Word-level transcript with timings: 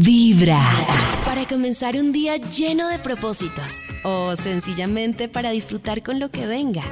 Vibra. 0.00 0.60
Para 1.24 1.46
comenzar 1.46 1.96
un 1.96 2.10
día 2.10 2.36
lleno 2.36 2.88
de 2.88 2.98
propósitos. 2.98 3.80
O 4.02 4.34
sencillamente 4.34 5.28
para 5.28 5.50
disfrutar 5.50 6.02
con 6.02 6.18
lo 6.18 6.32
que 6.32 6.48
venga. 6.48 6.82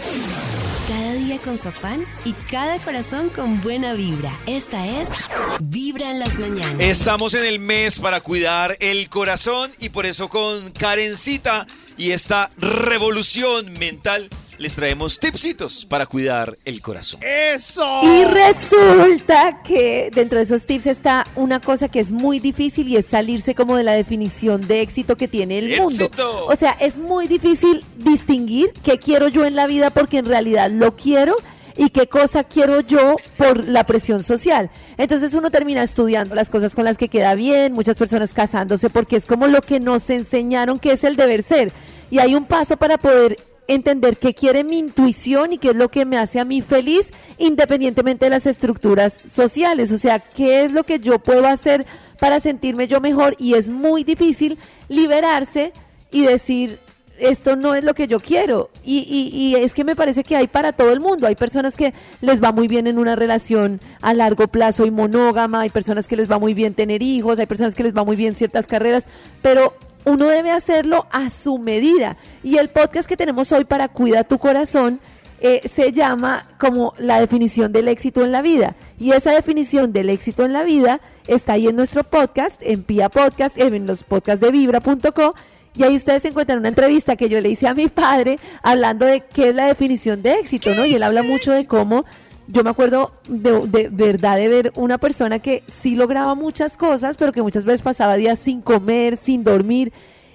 Cada 0.86 1.14
día 1.14 1.38
con 1.38 1.58
su 1.58 1.68
afán 1.68 2.04
y 2.24 2.32
cada 2.48 2.78
corazón 2.78 3.28
con 3.30 3.60
buena 3.60 3.94
vibra. 3.94 4.32
Esta 4.46 4.86
es 4.86 5.28
Vibra 5.60 6.12
en 6.12 6.20
las 6.20 6.38
mañanas. 6.38 6.76
Estamos 6.78 7.34
en 7.34 7.44
el 7.44 7.58
mes 7.58 7.98
para 7.98 8.20
cuidar 8.20 8.76
el 8.78 9.08
corazón 9.08 9.72
y 9.80 9.88
por 9.88 10.06
eso 10.06 10.28
con 10.28 10.70
Karencita 10.70 11.66
y 11.98 12.12
esta 12.12 12.52
revolución 12.56 13.72
mental 13.80 14.30
les 14.62 14.76
traemos 14.76 15.18
tipsitos 15.18 15.84
para 15.84 16.06
cuidar 16.06 16.56
el 16.64 16.80
corazón. 16.80 17.20
Y 17.20 18.24
resulta 18.24 19.60
que 19.64 20.08
dentro 20.14 20.38
de 20.38 20.44
esos 20.44 20.66
tips 20.66 20.86
está 20.86 21.26
una 21.34 21.60
cosa 21.60 21.88
que 21.88 21.98
es 21.98 22.12
muy 22.12 22.38
difícil 22.38 22.86
y 22.86 22.96
es 22.96 23.06
salirse 23.06 23.56
como 23.56 23.76
de 23.76 23.82
la 23.82 23.92
definición 23.92 24.60
de 24.60 24.80
éxito 24.80 25.16
que 25.16 25.26
tiene 25.26 25.58
el 25.58 25.80
mundo. 25.80 26.04
¡Éxito! 26.04 26.46
O 26.46 26.54
sea, 26.54 26.76
es 26.80 26.98
muy 26.98 27.26
difícil 27.26 27.84
distinguir 27.96 28.70
qué 28.84 28.98
quiero 28.98 29.26
yo 29.26 29.44
en 29.44 29.56
la 29.56 29.66
vida 29.66 29.90
porque 29.90 30.18
en 30.18 30.26
realidad 30.26 30.70
lo 30.70 30.94
quiero 30.94 31.34
y 31.76 31.90
qué 31.90 32.06
cosa 32.06 32.44
quiero 32.44 32.82
yo 32.82 33.16
por 33.36 33.66
la 33.66 33.84
presión 33.84 34.22
social. 34.22 34.70
Entonces 34.96 35.34
uno 35.34 35.50
termina 35.50 35.82
estudiando 35.82 36.36
las 36.36 36.50
cosas 36.50 36.76
con 36.76 36.84
las 36.84 36.98
que 36.98 37.08
queda 37.08 37.34
bien, 37.34 37.72
muchas 37.72 37.96
personas 37.96 38.32
casándose 38.32 38.90
porque 38.90 39.16
es 39.16 39.26
como 39.26 39.48
lo 39.48 39.60
que 39.60 39.80
nos 39.80 40.08
enseñaron 40.08 40.78
que 40.78 40.92
es 40.92 41.02
el 41.02 41.16
deber 41.16 41.42
ser. 41.42 41.72
Y 42.10 42.20
hay 42.20 42.36
un 42.36 42.44
paso 42.44 42.76
para 42.76 42.98
poder 42.98 43.38
entender 43.74 44.16
qué 44.16 44.34
quiere 44.34 44.64
mi 44.64 44.78
intuición 44.78 45.52
y 45.52 45.58
qué 45.58 45.68
es 45.70 45.76
lo 45.76 45.90
que 45.90 46.04
me 46.04 46.18
hace 46.18 46.40
a 46.40 46.44
mí 46.44 46.62
feliz 46.62 47.10
independientemente 47.38 48.26
de 48.26 48.30
las 48.30 48.46
estructuras 48.46 49.12
sociales. 49.26 49.92
O 49.92 49.98
sea, 49.98 50.18
qué 50.20 50.64
es 50.64 50.72
lo 50.72 50.84
que 50.84 50.98
yo 50.98 51.18
puedo 51.18 51.46
hacer 51.46 51.86
para 52.18 52.40
sentirme 52.40 52.88
yo 52.88 53.00
mejor 53.00 53.34
y 53.38 53.54
es 53.54 53.68
muy 53.70 54.04
difícil 54.04 54.58
liberarse 54.88 55.72
y 56.10 56.22
decir, 56.26 56.78
esto 57.18 57.56
no 57.56 57.74
es 57.74 57.84
lo 57.84 57.94
que 57.94 58.06
yo 58.08 58.20
quiero. 58.20 58.70
Y, 58.84 58.98
y- 59.00 59.36
y 59.36 59.54
es 59.56 59.74
que 59.74 59.84
me 59.84 59.94
parece 59.96 60.24
que 60.24 60.36
hay 60.36 60.46
para 60.46 60.72
todo 60.72 60.92
el 60.92 61.00
mundo. 61.00 61.26
Hay 61.26 61.34
personas 61.36 61.76
que 61.76 61.92
les 62.20 62.42
va 62.42 62.52
muy 62.52 62.68
bien 62.68 62.86
en 62.86 62.98
una 62.98 63.16
relación 63.16 63.80
a 64.00 64.14
largo 64.14 64.48
plazo 64.48 64.86
y 64.86 64.90
monógama, 64.90 65.60
hay 65.60 65.70
personas 65.70 66.06
que 66.08 66.16
les 66.16 66.30
va 66.30 66.38
muy 66.38 66.54
bien 66.54 66.74
tener 66.74 67.02
hijos, 67.02 67.38
hay 67.38 67.46
personas 67.46 67.74
que 67.74 67.82
les 67.82 67.96
va 67.96 68.04
muy 68.04 68.16
bien 68.16 68.34
ciertas 68.34 68.66
carreras, 68.66 69.06
pero 69.42 69.74
uno 70.04 70.26
debe 70.26 70.50
hacerlo 70.50 71.06
a 71.10 71.30
su 71.30 71.58
medida. 71.58 72.16
Y 72.42 72.58
el 72.58 72.68
podcast 72.68 73.08
que 73.08 73.16
tenemos 73.16 73.52
hoy 73.52 73.64
para 73.64 73.88
Cuida 73.88 74.24
tu 74.24 74.38
Corazón 74.38 75.00
eh, 75.40 75.60
se 75.68 75.92
llama 75.92 76.46
como 76.58 76.94
la 76.98 77.20
definición 77.20 77.72
del 77.72 77.88
éxito 77.88 78.24
en 78.24 78.32
la 78.32 78.42
vida. 78.42 78.76
Y 78.98 79.12
esa 79.12 79.32
definición 79.32 79.92
del 79.92 80.10
éxito 80.10 80.44
en 80.44 80.52
la 80.52 80.62
vida 80.62 81.00
está 81.26 81.54
ahí 81.54 81.66
en 81.66 81.76
nuestro 81.76 82.04
podcast, 82.04 82.60
en 82.62 82.84
Pia 82.84 83.08
Podcast, 83.08 83.58
en 83.58 83.86
los 83.86 84.04
podcasts 84.04 84.40
de 84.40 84.52
vibra.co. 84.52 85.34
Y 85.74 85.82
ahí 85.84 85.96
ustedes 85.96 86.24
encuentran 86.26 86.58
una 86.58 86.68
entrevista 86.68 87.16
que 87.16 87.28
yo 87.28 87.40
le 87.40 87.48
hice 87.48 87.66
a 87.66 87.74
mi 87.74 87.88
padre 87.88 88.38
hablando 88.62 89.06
de 89.06 89.22
qué 89.22 89.48
es 89.48 89.54
la 89.54 89.66
definición 89.66 90.22
de 90.22 90.34
éxito, 90.34 90.74
¿no? 90.74 90.84
Y 90.84 90.94
él 90.94 91.02
habla 91.02 91.22
mucho 91.22 91.50
de 91.50 91.66
cómo, 91.66 92.04
yo 92.52 92.62
me 92.62 92.70
acuerdo 92.70 93.12
de, 93.28 93.88
verdad 93.90 94.36
de 94.36 94.48
ver 94.48 94.72
una 94.76 94.98
persona 94.98 95.38
que 95.38 95.64
sí 95.66 95.96
lograba 95.96 96.34
muchas 96.34 96.76
cosas, 96.76 97.16
pero 97.16 97.32
que 97.32 97.40
muchas 97.40 97.64
veces 97.64 97.80
pasaba 97.80 98.16
días 98.16 98.38
sin 98.38 98.60
comer, 98.60 99.16
sin 99.16 99.42
dormir. 99.42 99.90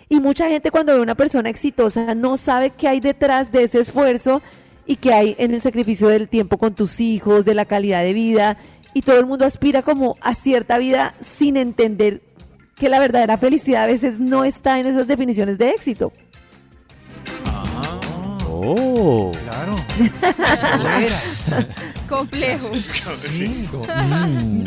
Y 0.10 0.20
mucha 0.20 0.50
gente 0.50 0.72
cuando 0.72 0.96
ve 0.96 1.02
una 1.02 1.14
persona 1.14 1.50
exitosa 1.50 2.16
no 2.16 2.38
sabe 2.38 2.72
qué 2.72 2.88
hay 2.88 3.02
detrás 3.02 3.52
de 3.52 3.64
ese 3.64 3.80
esfuerzo 3.80 4.42
y 4.88 4.96
qué 4.96 5.14
hay 5.14 5.36
en 5.38 5.54
el 5.54 5.62
sacrificio 5.62 6.08
del 6.08 6.28
tiempo 6.28 6.58
con 6.58 6.74
tus 6.74 7.00
hijos, 7.00 7.46
de 7.46 7.54
la 7.54 7.66
calidad 7.66 8.02
de 8.02 8.14
vida. 8.14 8.58
Y 8.96 9.04
todo 9.04 9.20
el 9.20 9.28
mundo 9.28 9.46
aspira 9.46 9.84
como 9.84 10.18
a 10.22 10.34
cierta 10.34 10.80
vida 10.80 11.14
sin 11.20 11.56
entender 11.56 12.24
que 12.76 12.90
la 12.90 13.00
verdadera 13.00 13.38
felicidad 13.38 13.84
a 13.84 13.88
veces 13.88 14.20
no 14.20 14.44
está 14.44 14.80
en 14.80 14.88
esas 14.88 15.06
definiciones 15.06 15.60
de 15.60 15.70
éxito. 15.70 16.12
Oh. 18.60 19.32
Complejo. 22.10 22.70
Sí. 23.16 23.68
Mm. 23.72 24.66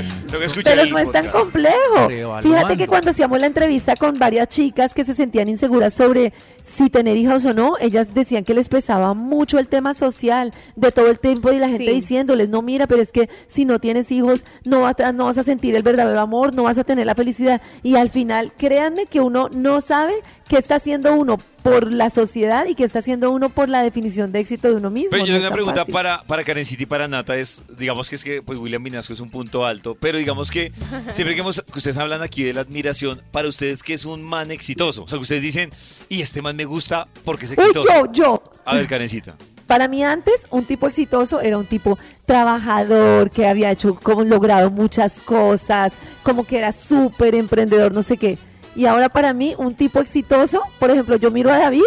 Pero 0.65 0.87
no 0.87 0.99
es 0.99 1.11
tan 1.11 1.29
complejo. 1.29 2.09
Fíjate 2.43 2.77
que 2.77 2.87
cuando 2.87 3.11
hacíamos 3.11 3.41
la 3.41 3.47
entrevista 3.47 3.97
con 3.97 4.19
varias 4.19 4.49
chicas 4.49 4.95
que 4.95 5.05
se 5.05 5.15
sentían 5.15 5.49
inseguras 5.49 5.95
sobre 5.95 6.33
si 6.63 6.91
tener 6.91 7.17
hijos 7.17 7.45
o 7.47 7.55
no, 7.55 7.77
ellas 7.81 8.15
decían 8.15 8.45
que 8.45 8.55
les 8.55 8.69
pesaba 8.69 9.15
mucho 9.15 9.59
el 9.59 9.69
tema 9.69 9.95
social 9.95 10.53
de 10.77 10.93
todo 10.93 11.09
el 11.09 11.19
tiempo 11.19 11.51
y 11.53 11.59
la 11.59 11.69
gente 11.69 11.81
Sí. 11.87 11.93
diciéndoles, 11.95 12.49
no 12.51 12.61
mira, 12.63 12.87
pero 12.87 13.01
es 13.01 13.11
que 13.11 13.31
si 13.47 13.65
no 13.65 13.79
tienes 13.79 14.13
hijos 14.13 14.45
no 14.65 14.83
vas, 14.83 15.01
a, 15.01 15.13
no 15.13 15.25
vas 15.25 15.39
a 15.39 15.43
sentir 15.43 15.75
el 15.75 15.83
verdadero 15.83 16.21
amor, 16.21 16.55
no 16.55 16.65
vas 16.65 16.77
a 16.79 16.85
tener 16.85 17.07
la 17.07 17.15
felicidad. 17.15 17.63
Y 17.83 17.97
al 17.97 18.11
final, 18.11 18.53
créanme 18.59 19.07
que 19.07 19.21
uno 19.21 19.49
no 19.51 19.81
sabe 19.81 20.15
qué 20.51 20.59
está 20.59 20.75
haciendo 20.75 21.15
uno 21.15 21.39
por 21.63 21.93
la 21.93 22.11
sociedad 22.11 22.67
y 22.67 22.75
qué 22.75 22.85
está 22.85 22.99
haciendo 22.99 23.31
uno 23.31 23.51
por 23.51 23.69
la 23.69 23.83
definición 23.83 24.33
de 24.33 24.41
éxito 24.41 24.67
de 24.69 24.75
uno 24.75 24.91
mismo. 24.91 25.11
Pero 25.13 25.25
yo 25.25 25.33
No 25.35 25.39
tengo 25.39 25.47
una 25.49 25.55
pregunta 25.55 25.81
fácil. 25.83 25.93
para, 25.95 26.23
para 26.25 26.43
Karencita 26.45 26.83
y 26.83 26.87
para 26.87 27.07
Nata 27.07 27.37
es, 27.37 27.63
digamos 27.79 28.11
que 28.11 28.17
es 28.17 28.25
que 28.25 28.43
pues 28.43 28.59
William 28.59 28.83
Vinasco 28.83 29.13
es 29.13 29.21
un 29.21 29.31
punto 29.31 29.65
alto, 29.65 29.97
pero 29.99 30.19
digamos 30.19 30.51
que 30.51 30.73
siempre 31.13 31.35
que, 31.37 31.41
hemos- 31.43 31.63
que 31.63 31.79
ustedes 31.79 31.97
hablan 31.99 32.21
aquí 32.23 32.43
de 32.43 32.53
la 32.53 32.63
admiración, 32.63 33.23
para 33.31 33.47
ustedes 33.49 33.83
que 33.83 33.95
es 33.95 34.05
un 34.05 34.23
man 34.23 34.51
exitoso, 34.51 35.05
o 35.05 35.09
sea 35.09 35.19
que 35.19 35.23
ustedes 35.23 35.43
dicen, 35.43 35.71
y 36.09 36.21
este 36.23 36.43
man 36.43 36.57
me 36.57 36.65
gusta 36.65 37.07
porque 37.25 37.45
es 37.47 37.53
Uy, 37.53 37.57
exitoso. 37.61 37.87
yo, 37.89 38.13
yo. 38.13 38.43
A 38.65 38.75
ver, 38.75 38.87
Karencita. 38.89 39.37
Para 39.71 39.87
mí 39.87 40.03
antes, 40.03 40.49
un 40.51 40.65
tipo 40.65 40.89
exitoso 40.89 41.41
era 41.41 41.57
un 41.57 41.67
tipo 41.67 41.97
trabajador, 42.45 43.31
que 43.31 43.47
había 43.47 43.71
hecho, 43.71 43.95
como 43.95 44.25
logrado 44.25 44.71
muchas 44.71 45.21
cosas, 45.21 45.97
como 46.25 46.45
que 46.45 46.59
era 46.59 46.73
súper 46.73 47.35
emprendedor, 47.37 47.93
no 47.93 48.03
sé 48.03 48.17
qué. 48.17 48.37
Y 48.75 48.87
ahora 48.87 49.09
para 49.09 49.33
mí, 49.33 49.55
un 49.59 49.75
tipo 49.75 50.01
exitoso, 50.01 50.63
por 50.79 50.91
ejemplo, 50.91 51.17
yo 51.17 51.31
miro 51.31 51.51
a 51.51 51.59
David 51.59 51.83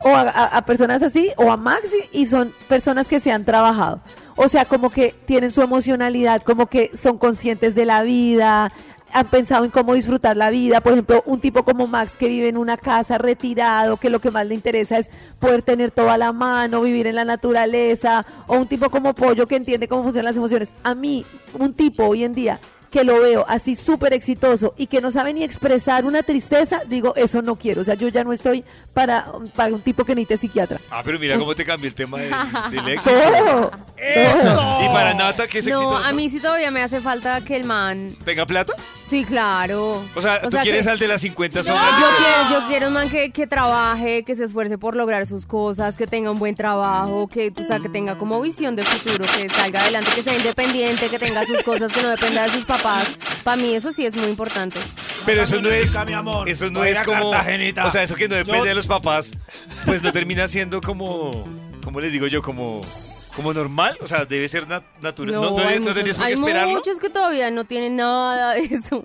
o 0.00 0.14
a, 0.14 0.62
personas 0.62 1.02
así, 1.02 1.30
o 1.36 1.50
a 1.50 1.56
Maxi, 1.56 1.96
y 2.12 2.26
son 2.26 2.52
personas 2.68 3.08
que 3.08 3.20
se 3.20 3.32
han 3.32 3.44
trabajado. 3.44 4.00
O 4.36 4.48
sea, 4.48 4.64
como 4.66 4.90
que 4.90 5.14
tienen 5.24 5.50
su 5.50 5.62
emocionalidad, 5.62 6.42
como 6.42 6.66
que 6.66 6.90
son 6.94 7.18
conscientes 7.18 7.74
de 7.74 7.86
la 7.86 8.02
vida, 8.02 8.72
han 9.12 9.26
pensado 9.28 9.64
en 9.64 9.70
cómo 9.70 9.94
disfrutar 9.94 10.36
la 10.36 10.50
vida. 10.50 10.80
Por 10.80 10.92
ejemplo, 10.92 11.22
un 11.26 11.40
tipo 11.40 11.64
como 11.64 11.86
Max 11.86 12.16
que 12.16 12.28
vive 12.28 12.48
en 12.48 12.56
una 12.56 12.76
casa 12.76 13.18
retirado, 13.18 13.96
que 13.96 14.10
lo 14.10 14.20
que 14.20 14.30
más 14.30 14.46
le 14.46 14.54
interesa 14.54 14.98
es 14.98 15.08
poder 15.38 15.62
tener 15.62 15.90
todo 15.90 16.10
a 16.10 16.18
la 16.18 16.32
mano, 16.32 16.82
vivir 16.82 17.06
en 17.06 17.14
la 17.14 17.24
naturaleza. 17.24 18.26
O 18.46 18.56
un 18.58 18.66
tipo 18.66 18.90
como 18.90 19.14
Pollo 19.14 19.46
que 19.46 19.56
entiende 19.56 19.88
cómo 19.88 20.02
funcionan 20.02 20.26
las 20.26 20.36
emociones. 20.36 20.74
A 20.82 20.94
mí, 20.94 21.24
un 21.58 21.72
tipo 21.72 22.04
hoy 22.04 22.24
en 22.24 22.34
día 22.34 22.60
que 22.96 23.04
lo 23.04 23.20
veo 23.20 23.44
así 23.46 23.76
súper 23.76 24.14
exitoso 24.14 24.72
y 24.78 24.86
que 24.86 25.02
no 25.02 25.10
sabe 25.12 25.34
ni 25.34 25.44
expresar 25.44 26.06
una 26.06 26.22
tristeza, 26.22 26.80
digo, 26.88 27.14
eso 27.14 27.42
no 27.42 27.56
quiero. 27.56 27.82
O 27.82 27.84
sea, 27.84 27.94
yo 27.94 28.08
ya 28.08 28.24
no 28.24 28.32
estoy 28.32 28.64
para, 28.94 29.26
para 29.54 29.74
un 29.74 29.82
tipo 29.82 30.02
que 30.06 30.14
necesite 30.14 30.38
psiquiatra. 30.38 30.80
Ah, 30.90 31.02
pero 31.04 31.18
mira 31.18 31.38
cómo 31.38 31.54
te 31.54 31.62
cambió 31.62 31.88
el 31.88 31.94
tema 31.94 32.16
del, 32.20 32.30
del 32.70 32.88
éxito. 32.88 33.14
Todo. 33.36 33.70
todo. 34.42 34.84
Y 34.84 34.88
para 34.88 35.14
Nata, 35.14 35.46
que 35.46 35.58
es 35.58 35.66
No, 35.66 35.80
exitoso, 35.82 36.04
a 36.04 36.12
mí 36.12 36.30
sí 36.30 36.40
todavía 36.40 36.70
me 36.70 36.82
hace 36.82 37.00
falta 37.00 37.42
que 37.42 37.56
el 37.56 37.64
man. 37.64 38.16
¿tenga 38.24 38.46
plata? 38.46 38.72
Sí, 39.06 39.24
claro. 39.24 40.04
O 40.14 40.20
sea, 40.20 40.40
¿tú 40.40 40.50
quieres 40.62 40.84
que- 40.84 40.90
al 40.90 40.98
de 40.98 41.08
las 41.08 41.20
50 41.20 41.60
Yo 41.62 41.74
quiero, 41.74 42.50
yo 42.60 42.68
quiero 42.68 42.86
un 42.88 42.92
man 42.94 43.08
que, 43.08 43.30
que 43.30 43.46
trabaje, 43.46 44.22
que 44.24 44.34
se 44.36 44.44
esfuerce 44.44 44.78
por 44.78 44.96
lograr 44.96 45.26
sus 45.26 45.46
cosas, 45.46 45.96
que 45.96 46.06
tenga 46.06 46.30
un 46.30 46.38
buen 46.38 46.56
trabajo, 46.56 47.28
que, 47.28 47.52
o 47.56 47.62
sea, 47.64 47.78
que 47.78 47.88
tenga 47.88 48.18
como 48.18 48.40
visión 48.40 48.74
de 48.76 48.82
futuro, 48.84 49.24
que 49.36 49.48
salga 49.48 49.80
adelante, 49.80 50.10
que 50.14 50.22
sea 50.22 50.36
independiente, 50.36 51.08
que 51.08 51.18
tenga 51.18 51.44
sus 51.46 51.62
cosas, 51.62 51.92
que 51.92 52.02
no 52.02 52.08
dependa 52.08 52.42
de 52.42 52.48
sus 52.48 52.64
papás. 52.64 52.85
Para 53.44 53.56
mí 53.56 53.74
eso 53.74 53.92
sí 53.92 54.04
es 54.06 54.14
muy 54.16 54.26
importante. 54.28 54.78
Pero 55.24 55.42
eso 55.42 55.60
no 55.60 55.68
es, 55.70 55.96
mi 56.06 56.12
amor. 56.12 56.48
eso 56.48 56.70
no 56.70 56.84
es 56.84 57.00
como, 57.02 57.30
o 57.30 57.90
sea, 57.90 58.02
eso 58.02 58.14
que 58.14 58.28
no 58.28 58.36
depende 58.36 58.60
Yo- 58.60 58.64
de 58.64 58.74
los 58.74 58.86
papás, 58.86 59.32
pues 59.84 60.02
no 60.02 60.12
termina 60.12 60.46
siendo 60.48 60.80
como, 60.80 61.44
como 61.82 62.00
les 62.00 62.12
digo 62.12 62.26
yo, 62.28 62.42
como, 62.42 62.80
como 63.34 63.52
normal, 63.52 63.98
o 64.02 64.06
sea, 64.06 64.24
debe 64.24 64.48
ser 64.48 64.66
nat- 64.68 64.84
natural, 65.02 65.34
no, 65.34 65.50
no, 65.50 65.58
hay 65.58 65.78
no 65.80 65.86
muchos, 65.86 65.94
por 65.94 66.04
qué 66.04 66.22
hay 66.24 66.32
esperarlo. 66.34 66.72
muchos 66.74 66.98
que 67.00 67.10
todavía 67.10 67.50
no 67.50 67.64
tienen 67.64 67.96
nada 67.96 68.54
de 68.54 68.60
eso. 68.66 69.04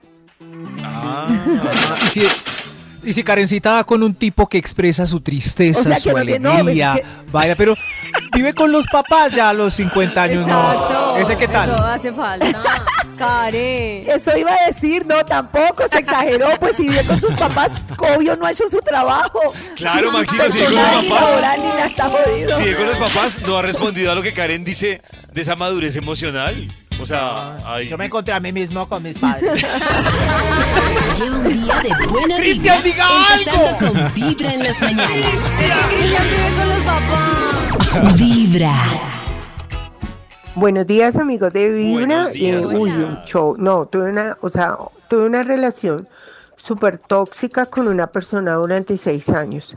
Ah, 0.84 1.28
Y 1.98 2.08
si, 2.08 2.22
y 3.04 3.14
si 3.14 3.24
Karencita 3.24 3.72
va 3.74 3.84
con 3.84 4.04
un 4.04 4.14
tipo 4.14 4.48
que 4.48 4.58
expresa 4.58 5.06
su 5.06 5.22
tristeza, 5.22 5.80
O 5.80 5.84
sea, 5.84 5.96
que 5.96 6.02
su 6.02 6.10
no 6.12 6.16
no, 6.40 6.52
alegría, 6.52 6.94
es 6.96 7.02
que- 7.02 7.08
vaya, 7.32 7.56
pero 7.56 7.76
vive 8.34 8.54
con 8.54 8.72
los 8.72 8.86
papás 8.88 9.34
ya 9.34 9.50
a 9.50 9.54
los 9.54 9.74
50 9.74 10.24
años, 10.24 10.44
Exacto. 10.48 11.01
No. 11.22 11.28
¿Ese 11.30 11.38
qué 11.38 11.48
tal? 11.48 11.70
Eso 11.70 11.86
hace 11.86 12.12
falta. 12.14 12.64
Karen. 13.18 14.10
Eso 14.10 14.36
iba 14.38 14.52
a 14.52 14.66
decir, 14.68 15.06
no, 15.06 15.24
tampoco, 15.26 15.88
se 15.88 16.00
exageró, 16.00 16.48
pues 16.60 16.76
si 16.76 16.84
vive 16.84 17.04
con 17.04 17.22
sus 17.22 17.34
papás, 17.34 17.72
obvio 17.98 18.36
no 18.36 18.46
ha 18.48 18.52
hecho 18.52 18.68
su 18.68 18.80
trabajo. 18.80 19.40
Claro, 19.76 20.12
Maxito, 20.12 20.50
si 20.50 20.58
vive 20.58 20.74
con 20.76 20.84
los 20.84 21.06
papás. 21.06 22.58
si 22.58 22.74
con 22.74 22.86
los 22.88 22.98
papás 22.98 23.38
no 23.46 23.58
ha 23.58 23.62
respondido 23.62 24.12
a 24.12 24.16
lo 24.16 24.22
que 24.24 24.34
Karen 24.34 24.64
dice 24.64 25.02
de 25.32 25.42
esa 25.42 25.56
madurez 25.56 25.96
emocional. 25.96 26.68
O 27.00 27.06
sea, 27.06 27.58
ay, 27.66 27.90
Yo 27.90 27.98
me 27.98 28.06
encontré 28.06 28.34
a 28.34 28.40
mí 28.40 28.52
mismo 28.52 28.88
con 28.88 29.02
mis 29.02 29.18
padres. 29.18 29.64
Lleva 31.18 31.36
un 31.36 31.44
día 31.44 31.80
de 31.80 32.08
buena 32.08 32.38
Cristian, 32.38 32.84
diga 32.84 33.08
empezando 33.34 33.78
con 33.80 34.14
Vibra 34.14 34.54
en 34.54 34.64
las 34.64 34.82
mañanas. 34.82 35.10
Cristian 35.10 36.24
vive 36.30 36.50
con 36.58 36.70
los 36.70 36.80
papás. 38.00 38.18
Vibra. 38.20 38.74
Buenos 40.56 40.86
días, 40.86 41.16
amigos 41.16 41.54
de 41.54 41.70
Vibra. 41.70 42.06
Buenos 42.06 42.34
días. 42.34 42.74
Eh, 42.74 42.78
uy, 42.78 42.92
un 42.92 43.24
show. 43.24 43.56
No, 43.58 43.86
tuve 43.86 44.10
una, 44.10 44.38
o 44.42 44.50
sea, 44.50 44.78
tuve 45.08 45.26
una 45.26 45.44
relación 45.44 46.10
súper 46.58 46.98
tóxica 46.98 47.66
con 47.66 47.88
una 47.88 48.08
persona 48.08 48.56
durante 48.56 48.98
seis 48.98 49.30
años. 49.30 49.74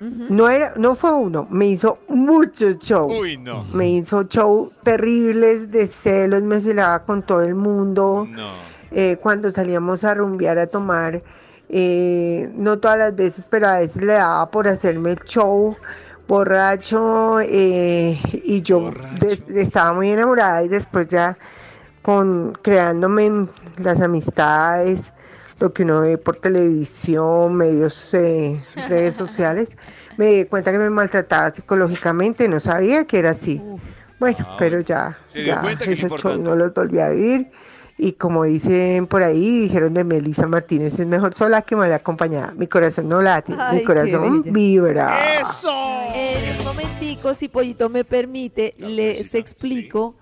No 0.00 0.48
era, 0.48 0.74
no 0.76 0.94
fue 0.94 1.12
uno, 1.12 1.46
me 1.50 1.66
hizo 1.66 1.98
mucho 2.08 2.72
show. 2.72 3.10
Uy, 3.10 3.36
no. 3.36 3.64
Me 3.72 3.90
hizo 3.90 4.22
show 4.22 4.72
terribles 4.82 5.70
de 5.72 5.88
celos, 5.88 6.42
me 6.42 6.60
celaba 6.60 7.00
con 7.04 7.22
todo 7.22 7.42
el 7.42 7.54
mundo. 7.54 8.26
No. 8.30 8.52
Eh, 8.90 9.18
cuando 9.20 9.50
salíamos 9.50 10.04
a 10.04 10.14
rumbear 10.14 10.58
a 10.58 10.68
tomar, 10.68 11.20
eh, 11.68 12.50
no 12.54 12.78
todas 12.78 12.98
las 12.98 13.14
veces, 13.14 13.46
pero 13.50 13.68
a 13.68 13.80
veces 13.80 14.02
le 14.02 14.14
daba 14.14 14.50
por 14.50 14.68
hacerme 14.68 15.10
el 15.10 15.20
show 15.24 15.76
borracho 16.28 17.40
eh, 17.40 18.20
y 18.44 18.60
yo 18.62 18.90
estaba 19.54 19.94
muy 19.94 20.10
enamorada 20.10 20.62
y 20.62 20.68
después 20.68 21.08
ya 21.08 21.36
con 22.02 22.56
creándome 22.62 23.26
en 23.26 23.50
las 23.78 24.00
amistades, 24.00 25.12
lo 25.58 25.72
que 25.72 25.82
uno 25.82 26.02
ve 26.02 26.18
por 26.18 26.36
televisión, 26.36 27.54
medios, 27.54 28.14
eh, 28.14 28.60
redes 28.88 29.14
sociales, 29.16 29.76
me 30.16 30.26
di 30.26 30.44
cuenta 30.44 30.70
que 30.70 30.78
me 30.78 30.90
maltrataba 30.90 31.50
psicológicamente, 31.50 32.48
no 32.48 32.60
sabía 32.60 33.04
que 33.04 33.18
era 33.18 33.30
así. 33.30 33.60
Bueno, 34.20 34.38
Ah, 34.40 34.56
pero 34.58 34.80
ya, 34.80 35.16
ya 35.32 35.62
esos 35.86 36.10
shows 36.20 36.38
no 36.40 36.54
los 36.56 36.74
volví 36.74 37.00
a 37.00 37.08
vivir. 37.10 37.50
Y 37.98 38.12
como 38.12 38.44
dicen 38.44 39.08
por 39.08 39.24
ahí, 39.24 39.62
dijeron 39.62 39.92
de 39.92 40.04
Melissa 40.04 40.46
Martínez, 40.46 40.98
es 40.98 41.06
mejor 41.06 41.34
sola 41.34 41.62
que 41.62 41.74
mal 41.74 41.92
acompañada. 41.92 42.52
Mi 42.56 42.68
corazón 42.68 43.08
no 43.08 43.20
late, 43.20 43.52
Ay, 43.58 43.78
mi 43.78 43.84
corazón 43.84 44.42
vibra. 44.42 45.40
En 46.14 46.58
un 46.58 46.64
momentico, 46.64 47.34
si 47.34 47.48
Pollito 47.48 47.88
me 47.88 48.04
permite, 48.04 48.74
les 48.78 49.34
explico 49.34 50.14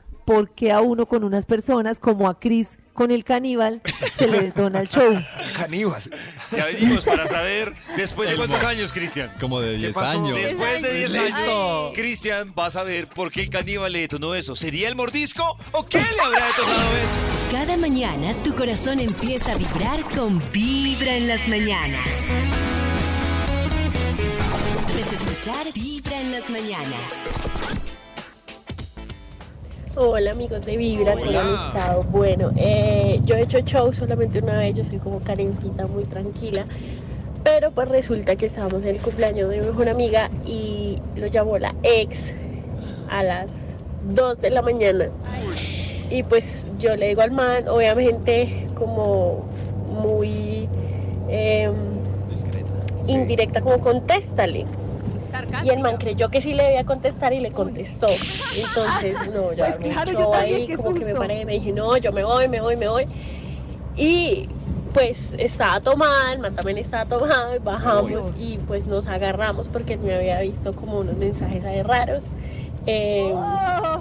qué 0.57 0.73
a 0.73 0.81
uno 0.81 1.07
con 1.07 1.25
unas 1.25 1.47
personas, 1.47 1.99
como 1.99 2.29
a 2.29 2.39
Chris 2.39 2.79
con 2.93 3.11
el 3.11 3.25
caníbal, 3.25 3.83
se 4.11 4.27
le 4.27 4.41
detona 4.41 4.81
el 4.81 4.89
show. 4.89 5.15
Caníbal. 5.57 6.03
Ya 6.51 6.65
venimos 6.65 7.05
para 7.05 7.27
saber, 7.27 7.75
después 7.97 8.31
de 8.31 8.37
cuántos 8.37 8.65
años, 8.65 8.93
Cristian. 8.93 9.31
Como 9.39 9.61
de 9.61 9.77
10 9.77 9.95
pasó? 9.95 10.19
años. 10.19 10.37
Después 10.39 10.83
de 10.83 10.95
10 10.95 11.13
Listo. 11.13 11.37
años, 11.37 11.93
Cristian 11.95 12.55
va 12.59 12.67
a 12.67 12.71
saber 12.71 13.07
por 13.07 13.31
qué 13.31 13.43
el 13.43 13.51
caníbal 13.51 13.93
le 13.93 14.01
detonó 14.01 14.35
eso. 14.35 14.57
¿Sería 14.57 14.89
el 14.89 14.97
mordisco 14.97 15.59
o 15.73 15.85
qué 15.85 15.99
le 15.99 16.21
habrá 16.21 16.47
detonado 16.47 16.91
eso? 16.97 17.53
Cada 17.53 17.77
mañana 17.77 18.33
tu 18.43 18.55
corazón 18.55 18.99
empieza 19.01 19.53
a 19.53 19.57
vibrar 19.57 20.03
con 20.17 20.43
Vibra 20.51 21.17
en 21.17 21.29
las 21.29 21.47
mañanas. 21.47 22.09
Puedes 24.87 25.13
escuchar 25.13 25.73
Vibra 25.75 26.21
en 26.21 26.33
las 26.33 26.49
mañanas. 26.49 27.13
Hola 29.99 30.33
amigos 30.33 30.61
de 30.67 30.77
Vibra, 30.77 31.15
¿cómo 31.15 31.41
han 31.41 31.55
estado? 31.55 32.03
Bueno, 32.03 32.53
eh, 32.55 33.19
yo 33.25 33.35
he 33.35 33.45
hecho 33.45 33.61
show 33.61 33.95
solamente 33.95 34.41
una 34.41 34.59
vez, 34.59 34.77
yo 34.77 34.85
soy 34.85 34.99
como 34.99 35.21
Karencita, 35.21 35.87
muy 35.87 36.05
tranquila, 36.05 36.67
pero 37.43 37.71
pues 37.71 37.89
resulta 37.89 38.37
que 38.37 38.45
estábamos 38.45 38.83
en 38.83 38.91
el 38.91 39.01
cumpleaños 39.01 39.49
de 39.49 39.59
mi 39.59 39.67
mejor 39.69 39.89
amiga 39.89 40.29
y 40.45 40.99
lo 41.17 41.29
llamó 41.29 41.57
la 41.57 41.75
ex 41.83 42.35
a 43.09 43.23
las 43.23 43.49
2 44.15 44.39
de 44.39 44.51
la 44.51 44.61
mañana. 44.61 45.09
Y 46.11 46.25
pues 46.25 46.67
yo 46.79 46.95
le 46.95 47.09
digo 47.09 47.23
al 47.23 47.31
man, 47.31 47.67
obviamente 47.67 48.67
como 48.75 49.47
muy 49.89 50.69
em, 51.31 51.75
indirecta, 53.09 53.63
como 53.63 53.81
contéstale. 53.81 54.67
Y 55.65 55.71
el 55.71 55.81
man 55.81 55.97
creyó 55.97 56.29
que 56.29 56.41
sí 56.41 56.55
le 56.55 56.65
debía 56.65 56.85
contestar 56.85 57.33
y 57.33 57.41
le 57.41 57.51
contestó. 57.51 58.07
Entonces, 58.09 59.17
no, 59.35 59.53
ya 59.53 59.67
Pues 59.67 59.81
me 59.81 59.89
claro, 59.89 60.13
yo 60.13 60.31
también, 60.31 60.57
ahí, 60.57 60.67
qué 60.67 60.77
como 60.77 60.95
que 60.95 61.05
me 61.05 61.15
paré, 61.15 61.45
me 61.45 61.53
dije, 61.55 61.73
no, 61.73 61.97
yo 61.97 62.13
me 62.13 62.25
voy, 62.25 62.49
me 62.49 62.61
voy, 62.61 62.77
me 62.77 62.89
voy. 62.89 63.07
Y 63.97 64.49
pues 64.93 65.35
estaba 65.39 65.81
tomada, 65.81 66.33
el 66.33 66.39
man 66.39 66.55
también 66.55 66.79
estaba 66.79 67.05
tomado, 67.05 67.55
y 67.55 67.59
bajamos 67.59 68.41
y 68.41 68.57
pues 68.67 68.87
nos 68.87 69.07
agarramos 69.09 69.69
porque 69.69 69.95
él 69.95 70.01
me 70.01 70.15
había 70.15 70.41
visto 70.41 70.75
como 70.75 71.01
unos 71.01 71.17
mensajes 71.17 71.65
ahí 71.65 71.83
raros. 71.83 72.25
Eh, 72.87 73.31
Oh, 73.35 74.01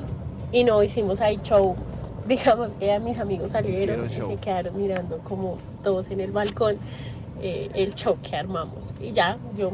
y 0.51 0.63
no 0.63 0.81
hicimos 0.83 1.19
ahí 1.21 1.37
show. 1.43 1.75
Digamos 2.27 2.71
que 2.73 2.87
ya 2.87 2.99
mis 2.99 3.17
amigos 3.19 3.51
salieron 3.51 4.05
y 4.05 4.09
se 4.09 4.35
quedaron 4.37 4.77
mirando 4.77 5.19
como 5.19 5.57
todos 5.83 6.09
en 6.09 6.21
el 6.21 6.31
balcón 6.31 6.77
eh, 7.41 7.69
el 7.73 7.93
show 7.93 8.17
que 8.23 8.35
armamos. 8.35 8.93
Y 9.01 9.11
ya, 9.11 9.37
yo 9.57 9.71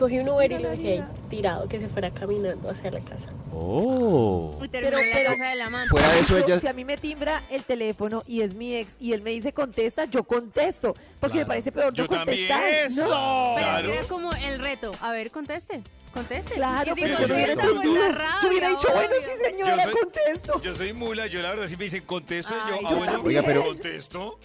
cogí 0.00 0.18
un 0.18 0.28
Uber 0.28 0.50
y 0.50 0.58
lo 0.58 0.70
dejé 0.70 0.92
ahí 0.94 1.04
tirado 1.28 1.68
que 1.68 1.78
se 1.78 1.86
fuera 1.88 2.10
caminando 2.10 2.68
hacia 2.70 2.90
la 2.90 3.00
casa. 3.00 3.28
Oh. 3.52 4.56
Pero- 4.72 4.96
pero- 4.98 5.30
casa 5.30 5.48
de 5.50 5.54
la 5.56 5.64
mamá. 5.70 5.84
Fuera 5.88 6.08
de 6.12 6.20
eso, 6.20 6.36
ella. 6.38 6.58
Si 6.58 6.66
a 6.66 6.72
mí 6.72 6.84
me 6.84 6.96
timbra 6.96 7.44
el 7.50 7.62
teléfono 7.64 8.22
y 8.26 8.40
es 8.42 8.54
mi 8.54 8.74
ex 8.74 8.96
y 8.98 9.12
él 9.12 9.22
me 9.22 9.30
dice 9.30 9.52
contesta, 9.52 10.06
yo 10.06 10.24
contesto. 10.24 10.94
Porque 11.20 11.38
me 11.38 11.46
parece 11.46 11.70
peor 11.70 11.92
Yo 11.92 12.04
no 12.04 12.08
contestar. 12.08 12.60
también. 12.60 12.96
¿no? 12.96 13.52
Pero 13.54 13.66
Claro. 13.66 13.78
es 13.86 13.92
que 13.92 13.98
era 13.98 14.08
como 14.08 14.32
el 14.32 14.58
reto. 14.58 14.92
A 15.02 15.12
ver, 15.12 15.30
conteste. 15.30 15.82
Conteste. 16.12 16.54
Claro, 16.54 16.90
y 16.92 16.94
si 16.96 17.02
pero 17.02 17.18
yo 17.20 17.28
no 17.28 17.34
hubiera 17.34 17.54
contesta, 17.54 17.82
pues. 17.82 18.42
Yo 18.42 18.48
hubiera 18.48 18.68
dicho, 18.70 18.88
bueno, 18.92 19.12
sí 19.22 19.44
señora, 19.44 19.76
Yo 19.84 19.90
soy- 19.90 20.00
contesto. 20.00 20.60
Yo 20.62 20.74
soy 20.74 20.92
mula, 20.92 21.26
yo 21.28 21.40
la 21.42 21.50
verdad 21.50 21.66
si 21.68 21.76
me 21.76 21.84
dicen 21.84 22.02
contesto, 22.04 22.52
Ay, 22.54 22.72
yo, 22.74 22.80
yo 22.80 22.88
ah, 22.88 22.94
bueno. 22.94 23.20
Oiga, 23.24 23.42
pero- 23.44 23.64
contesto. 23.64 24.38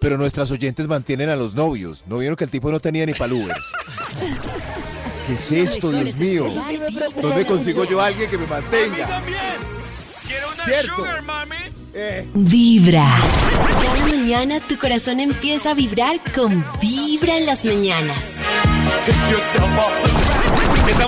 Pero 0.00 0.16
nuestras 0.16 0.50
oyentes 0.50 0.86
mantienen 0.88 1.28
a 1.28 1.36
los 1.36 1.54
novios. 1.54 2.04
¿No 2.06 2.18
vieron 2.18 2.34
que 2.36 2.44
el 2.44 2.50
tipo 2.50 2.70
no 2.70 2.80
tenía 2.80 3.04
ni 3.04 3.12
pa'l 3.12 3.32
Uber? 3.34 3.54
¿Qué 5.30 5.36
es 5.36 5.52
esto, 5.52 5.92
Dios 5.92 6.08
es 6.08 6.16
mío? 6.16 6.48
¿Dónde 7.22 7.46
consigo 7.46 7.84
yo 7.84 8.00
a 8.00 8.06
alguien 8.06 8.28
que 8.28 8.36
me 8.36 8.46
mantenga? 8.48 9.06
también. 9.06 9.38
Quiero 10.26 10.48
una 10.52 10.64
Cierto. 10.64 10.96
sugar, 10.96 11.22
mami. 11.22 11.56
Vibra. 12.34 13.06
Cada 13.80 14.06
mañana 14.06 14.58
tu 14.58 14.76
corazón 14.76 15.20
empieza 15.20 15.70
a 15.70 15.74
vibrar 15.74 16.18
con 16.34 16.64
Vibra 16.80 17.36
en 17.36 17.46
las 17.46 17.64
mañanas. 17.64 18.38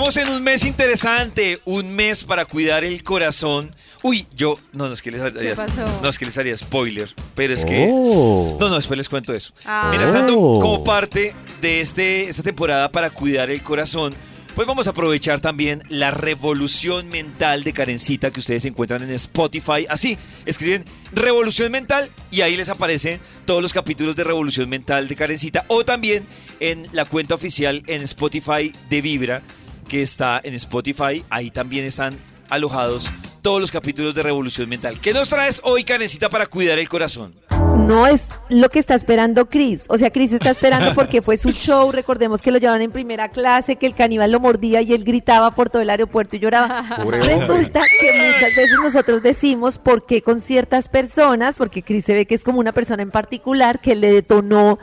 Estamos 0.02 0.28
en 0.28 0.34
un 0.36 0.42
mes 0.42 0.64
interesante, 0.64 1.60
un 1.64 1.94
mes 1.94 2.24
para 2.24 2.44
cuidar 2.44 2.82
el 2.82 3.04
corazón. 3.04 3.72
Uy, 4.02 4.26
yo, 4.34 4.58
no, 4.72 4.88
no 4.88 4.94
es 4.94 5.00
que 5.00 5.12
les 5.12 5.20
haría, 5.20 5.54
pasó? 5.54 6.00
no 6.02 6.08
es 6.08 6.18
que 6.18 6.24
les 6.24 6.36
haría 6.36 6.56
spoiler, 6.56 7.14
pero 7.36 7.54
es 7.54 7.64
que, 7.64 7.88
Oh. 7.88 8.56
no, 8.58 8.68
no, 8.68 8.74
después 8.74 8.98
les 8.98 9.08
cuento 9.08 9.32
eso. 9.32 9.52
Ah. 9.64 9.86
Mientras 9.90 10.10
tanto, 10.12 10.36
Oh. 10.36 10.60
como 10.60 10.82
parte 10.82 11.36
de 11.60 11.80
este, 11.80 12.28
esta 12.28 12.42
temporada 12.42 12.90
para 12.90 13.10
cuidar 13.10 13.48
el 13.52 13.62
corazón, 13.62 14.12
pues 14.56 14.66
vamos 14.66 14.88
a 14.88 14.90
aprovechar 14.90 15.38
también 15.38 15.84
la 15.88 16.10
revolución 16.10 17.08
mental 17.08 17.62
de 17.62 17.72
Karencita 17.72 18.32
que 18.32 18.40
ustedes 18.40 18.64
encuentran 18.64 19.04
en 19.04 19.12
Spotify. 19.12 19.86
Así, 19.88 20.18
escriben 20.46 20.84
revolución 21.12 21.70
mental 21.70 22.10
y 22.32 22.40
ahí 22.40 22.56
les 22.56 22.70
aparecen 22.70 23.20
todos 23.46 23.62
los 23.62 23.72
capítulos 23.72 24.16
de 24.16 24.24
revolución 24.24 24.68
mental 24.68 25.06
de 25.06 25.14
Karencita 25.14 25.64
o 25.68 25.84
también 25.84 26.24
en 26.58 26.88
la 26.90 27.04
cuenta 27.04 27.36
oficial 27.36 27.84
en 27.86 28.02
Spotify 28.02 28.72
de 28.90 29.00
Vibra 29.00 29.42
que 29.92 30.00
está 30.00 30.40
en 30.42 30.54
Spotify. 30.54 31.22
Ahí 31.28 31.50
también 31.50 31.84
están 31.84 32.16
alojados 32.48 33.10
todos 33.42 33.60
los 33.60 33.70
capítulos 33.70 34.14
de 34.14 34.22
revolución 34.22 34.66
mental. 34.66 34.98
¿Qué 34.98 35.12
nos 35.12 35.28
traes 35.28 35.60
hoy, 35.64 35.84
Karencita, 35.84 36.30
para 36.30 36.46
cuidar 36.46 36.78
el 36.78 36.88
corazón? 36.88 37.34
No 37.76 38.06
es 38.06 38.30
lo 38.48 38.70
que 38.70 38.78
está 38.78 38.94
esperando 38.94 39.50
Chris. 39.50 39.84
O 39.90 39.98
sea, 39.98 40.10
Chris 40.10 40.32
está 40.32 40.48
esperando 40.48 40.94
porque 40.94 41.20
fue 41.20 41.36
su 41.36 41.52
show. 41.52 41.92
Recordemos 41.92 42.40
que 42.40 42.50
lo 42.50 42.56
llevaban 42.56 42.80
en 42.80 42.90
primera 42.90 43.28
clase, 43.28 43.76
que 43.76 43.84
el 43.84 43.94
caníbal 43.94 44.32
lo 44.32 44.40
mordía 44.40 44.80
y 44.80 44.94
él 44.94 45.04
gritaba 45.04 45.50
por 45.50 45.68
todo 45.68 45.82
el 45.82 45.90
aeropuerto 45.90 46.36
y 46.36 46.38
lloraba. 46.38 46.82
Pobre 46.96 47.20
hombre. 47.20 47.38
Resulta 47.38 47.82
que 48.00 48.12
muchas 48.32 48.56
veces 48.56 48.78
nosotros 48.82 49.22
decimos 49.22 49.76
por 49.76 50.06
qué 50.06 50.22
con 50.22 50.40
ciertas 50.40 50.88
personas, 50.88 51.56
porque 51.56 51.82
Chris 51.82 52.06
se 52.06 52.14
ve 52.14 52.24
que 52.24 52.34
es 52.34 52.44
como 52.44 52.60
una 52.60 52.72
persona 52.72 53.02
en 53.02 53.10
particular 53.10 53.78
que 53.82 53.94
le 53.94 54.10
detonó 54.10 54.78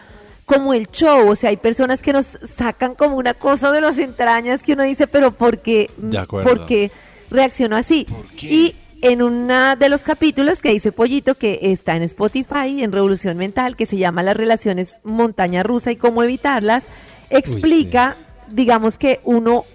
como 0.50 0.74
el 0.74 0.88
show. 0.88 1.30
O 1.30 1.36
sea, 1.36 1.52
hay 1.52 1.58
personas 1.58 2.02
que 2.02 2.12
nos 2.12 2.26
sacan 2.26 2.96
como 2.96 3.18
una 3.18 3.36
cosa 3.36 3.72
de 3.72 3.82
las 3.82 4.00
entrañas 4.00 4.64
que 4.64 4.74
uno 4.74 4.84
dice, 4.84 5.06
pero 5.06 5.32
¿por 5.32 5.60
qué, 5.60 5.92
De 5.98 6.18
acuerdo. 6.18 6.50
¿por 6.50 6.66
qué 6.66 6.92
reaccionó 7.30 7.76
así? 7.78 8.06
¿Por 8.10 8.26
qué? 8.30 8.48
Y 8.48 8.76
en 9.02 9.22
uno 9.22 9.76
de 9.76 9.90
los 9.90 10.04
capítulos 10.04 10.62
que 10.62 10.72
dice 10.72 10.92
Pollito, 10.92 11.36
que 11.36 11.60
está 11.62 11.96
en 11.96 12.02
Spotify, 12.04 12.84
en 12.84 12.92
Revolución 12.92 13.38
Mental, 13.38 13.76
que 13.76 13.86
se 13.86 13.98
llama 13.98 14.24
Las 14.24 14.36
relaciones 14.36 15.00
montaña 15.04 15.62
rusa 15.62 15.92
y 15.92 15.96
cómo 15.96 16.24
evitarlas, 16.24 16.88
explica, 17.30 18.18
digamos 18.50 18.98
que 18.98 19.22
uno, 19.24 19.66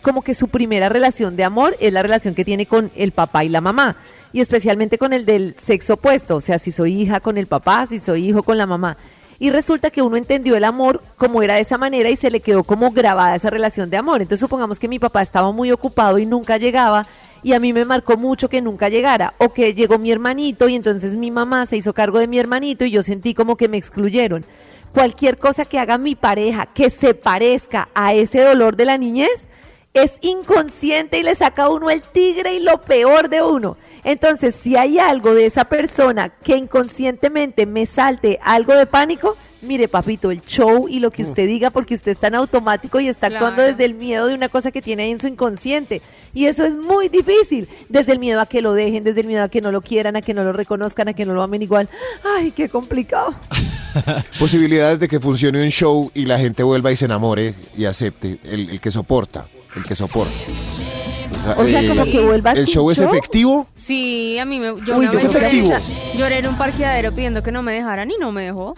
como 0.00 0.22
que 0.22 0.32
su 0.32 0.48
primera 0.48 0.88
relación 0.88 1.36
de 1.36 1.44
amor 1.44 1.76
es 1.80 1.92
la 1.92 2.02
relación 2.02 2.34
que 2.34 2.46
tiene 2.46 2.64
con 2.64 2.90
el 2.96 3.12
papá 3.12 3.44
y 3.44 3.50
la 3.50 3.60
mamá, 3.60 3.96
y 4.32 4.40
especialmente 4.40 4.96
con 4.96 5.12
el 5.12 5.26
del 5.26 5.54
sexo 5.54 5.94
opuesto, 5.94 6.36
o 6.36 6.40
sea, 6.40 6.58
si 6.58 6.72
soy 6.72 7.02
hija 7.02 7.20
con 7.20 7.36
el 7.36 7.46
papá, 7.46 7.86
si 7.86 7.98
soy 7.98 8.26
hijo 8.30 8.42
con 8.42 8.56
la 8.56 8.66
mamá. 8.66 8.96
Y 9.38 9.50
resulta 9.50 9.90
que 9.90 10.02
uno 10.02 10.16
entendió 10.16 10.56
el 10.56 10.64
amor 10.64 11.02
como 11.16 11.42
era 11.42 11.54
de 11.54 11.60
esa 11.60 11.78
manera 11.78 12.10
y 12.10 12.16
se 12.16 12.30
le 12.30 12.40
quedó 12.40 12.64
como 12.64 12.90
grabada 12.92 13.34
esa 13.34 13.50
relación 13.50 13.90
de 13.90 13.96
amor. 13.96 14.22
Entonces 14.22 14.40
supongamos 14.40 14.78
que 14.78 14.88
mi 14.88 14.98
papá 14.98 15.22
estaba 15.22 15.50
muy 15.52 15.70
ocupado 15.72 16.18
y 16.18 16.26
nunca 16.26 16.56
llegaba 16.56 17.06
y 17.42 17.52
a 17.52 17.60
mí 17.60 17.72
me 17.72 17.84
marcó 17.84 18.16
mucho 18.16 18.48
que 18.48 18.62
nunca 18.62 18.88
llegara. 18.88 19.34
O 19.38 19.52
que 19.52 19.74
llegó 19.74 19.98
mi 19.98 20.10
hermanito 20.10 20.68
y 20.68 20.74
entonces 20.74 21.16
mi 21.16 21.30
mamá 21.30 21.66
se 21.66 21.76
hizo 21.76 21.92
cargo 21.92 22.18
de 22.18 22.26
mi 22.26 22.38
hermanito 22.38 22.84
y 22.84 22.90
yo 22.90 23.02
sentí 23.02 23.34
como 23.34 23.56
que 23.56 23.68
me 23.68 23.76
excluyeron. 23.76 24.44
Cualquier 24.92 25.38
cosa 25.38 25.64
que 25.64 25.78
haga 25.78 25.98
mi 25.98 26.14
pareja 26.14 26.66
que 26.66 26.88
se 26.88 27.14
parezca 27.14 27.88
a 27.94 28.14
ese 28.14 28.40
dolor 28.40 28.76
de 28.76 28.84
la 28.84 28.96
niñez, 28.96 29.48
es 29.94 30.18
inconsciente 30.22 31.18
y 31.18 31.22
le 31.22 31.36
saca 31.36 31.64
a 31.64 31.68
uno 31.68 31.88
el 31.88 32.02
tigre 32.02 32.54
y 32.54 32.58
lo 32.58 32.80
peor 32.80 33.28
de 33.28 33.42
uno. 33.42 33.76
Entonces, 34.02 34.56
si 34.56 34.76
hay 34.76 34.98
algo 34.98 35.34
de 35.34 35.46
esa 35.46 35.64
persona 35.64 36.30
que 36.30 36.56
inconscientemente 36.56 37.64
me 37.64 37.86
salte 37.86 38.40
algo 38.42 38.74
de 38.74 38.86
pánico, 38.86 39.36
mire, 39.62 39.86
papito, 39.86 40.32
el 40.32 40.40
show 40.42 40.88
y 40.88 40.98
lo 40.98 41.12
que 41.12 41.22
usted 41.22 41.46
diga, 41.46 41.70
porque 41.70 41.94
usted 41.94 42.10
está 42.10 42.26
en 42.26 42.34
automático 42.34 42.98
y 42.98 43.08
está 43.08 43.28
actuando 43.28 43.62
desde 43.62 43.84
el 43.84 43.94
miedo 43.94 44.26
de 44.26 44.34
una 44.34 44.48
cosa 44.48 44.72
que 44.72 44.82
tiene 44.82 45.04
ahí 45.04 45.12
en 45.12 45.20
su 45.20 45.28
inconsciente. 45.28 46.02
Y 46.34 46.46
eso 46.46 46.64
es 46.64 46.74
muy 46.74 47.08
difícil. 47.08 47.68
Desde 47.88 48.12
el 48.12 48.18
miedo 48.18 48.40
a 48.40 48.46
que 48.46 48.62
lo 48.62 48.74
dejen, 48.74 49.04
desde 49.04 49.20
el 49.20 49.28
miedo 49.28 49.44
a 49.44 49.48
que 49.48 49.60
no 49.60 49.70
lo 49.70 49.80
quieran, 49.80 50.16
a 50.16 50.22
que 50.22 50.34
no 50.34 50.42
lo 50.42 50.52
reconozcan, 50.52 51.06
a 51.06 51.14
que 51.14 51.24
no 51.24 51.34
lo 51.34 51.42
amen 51.42 51.62
igual. 51.62 51.88
Ay, 52.36 52.50
qué 52.50 52.68
complicado. 52.68 53.32
Posibilidades 54.40 54.98
de 54.98 55.06
que 55.06 55.20
funcione 55.20 55.62
un 55.62 55.70
show 55.70 56.10
y 56.14 56.26
la 56.26 56.36
gente 56.36 56.64
vuelva 56.64 56.90
y 56.90 56.96
se 56.96 57.04
enamore 57.04 57.54
y 57.76 57.84
acepte. 57.84 58.40
El, 58.42 58.70
el 58.70 58.80
que 58.80 58.90
soporta. 58.90 59.46
El 59.76 59.82
que 59.84 59.94
soporta. 59.94 60.32
O 61.56 61.66
sea, 61.66 61.86
como 61.86 62.04
que 62.04 62.20
vuelva 62.20 62.52
¿El 62.52 62.64
show 62.66 62.90
es 62.90 62.98
efectivo? 63.00 63.66
Sí, 63.74 64.38
a 64.38 64.44
mí 64.44 64.58
me. 64.60 64.66
Yo 64.84 64.96
Uy, 64.96 65.04
una 65.04 65.06
yo 65.06 65.12
vez 65.12 65.24
es 65.24 65.32
lloré, 65.32 65.46
efectivo. 65.46 65.76
lloré 66.14 66.38
en 66.38 66.46
un 66.48 66.56
parqueadero 66.56 67.12
pidiendo 67.12 67.42
que 67.42 67.52
no 67.52 67.62
me 67.62 67.72
dejaran 67.72 68.10
y 68.10 68.14
no 68.18 68.32
me 68.32 68.42
dejó. 68.42 68.74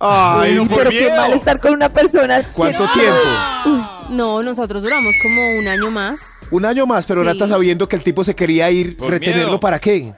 Ay, 0.00 0.54
no, 0.54 0.62
Uy, 0.62 0.68
por 0.68 0.78
pero 0.78 0.90
qué 0.90 1.10
mal 1.14 1.32
estar 1.34 1.60
con 1.60 1.74
una 1.74 1.88
persona. 1.90 2.40
que- 2.40 2.48
¿Cuánto 2.52 2.84
tiempo? 2.88 3.86
No, 4.08 4.42
nosotros 4.42 4.82
duramos 4.82 5.12
como 5.22 5.58
un 5.58 5.68
año 5.68 5.90
más. 5.90 6.20
Un 6.50 6.64
año 6.64 6.84
más, 6.86 7.06
pero 7.06 7.20
Sí. 7.20 7.26
Nata 7.28 7.46
sabiendo 7.46 7.86
que 7.86 7.94
el 7.96 8.02
tipo 8.02 8.24
se 8.24 8.34
quería 8.34 8.70
ir, 8.70 8.96
Por 8.96 9.10
retenerlo 9.10 9.44
miedo. 9.44 9.60
para 9.60 9.78
qué. 9.78 10.14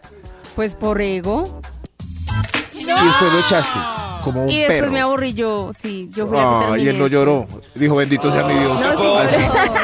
Pues 0.55 0.75
por 0.77 1.01
ego. 1.03 1.61
Y 2.73 2.85
después 2.85 3.33
lo 3.33 3.39
echaste. 3.41 3.79
Como 4.23 4.45
un 4.45 4.51
Y 4.51 4.59
después 4.59 4.81
perro. 4.81 4.93
me 4.93 5.01
aburrí 5.01 5.35
yo. 5.35 5.71
Sí, 5.75 6.09
yo 6.13 6.27
fui 6.29 6.37
la 6.37 6.43
que 6.43 6.49
Ah, 6.49 6.61
terminé. 6.61 6.83
y 6.85 6.89
él 6.89 6.99
no 6.99 7.07
lloró. 7.09 7.49
Dijo, 7.75 7.97
bendito 7.97 8.31
sea 8.31 8.45
mi 8.45 8.55
Dios. 8.55 8.81
No, 8.81 8.91
sí 8.91 8.97
puedo- 8.97 9.23
lloró. 9.25 9.31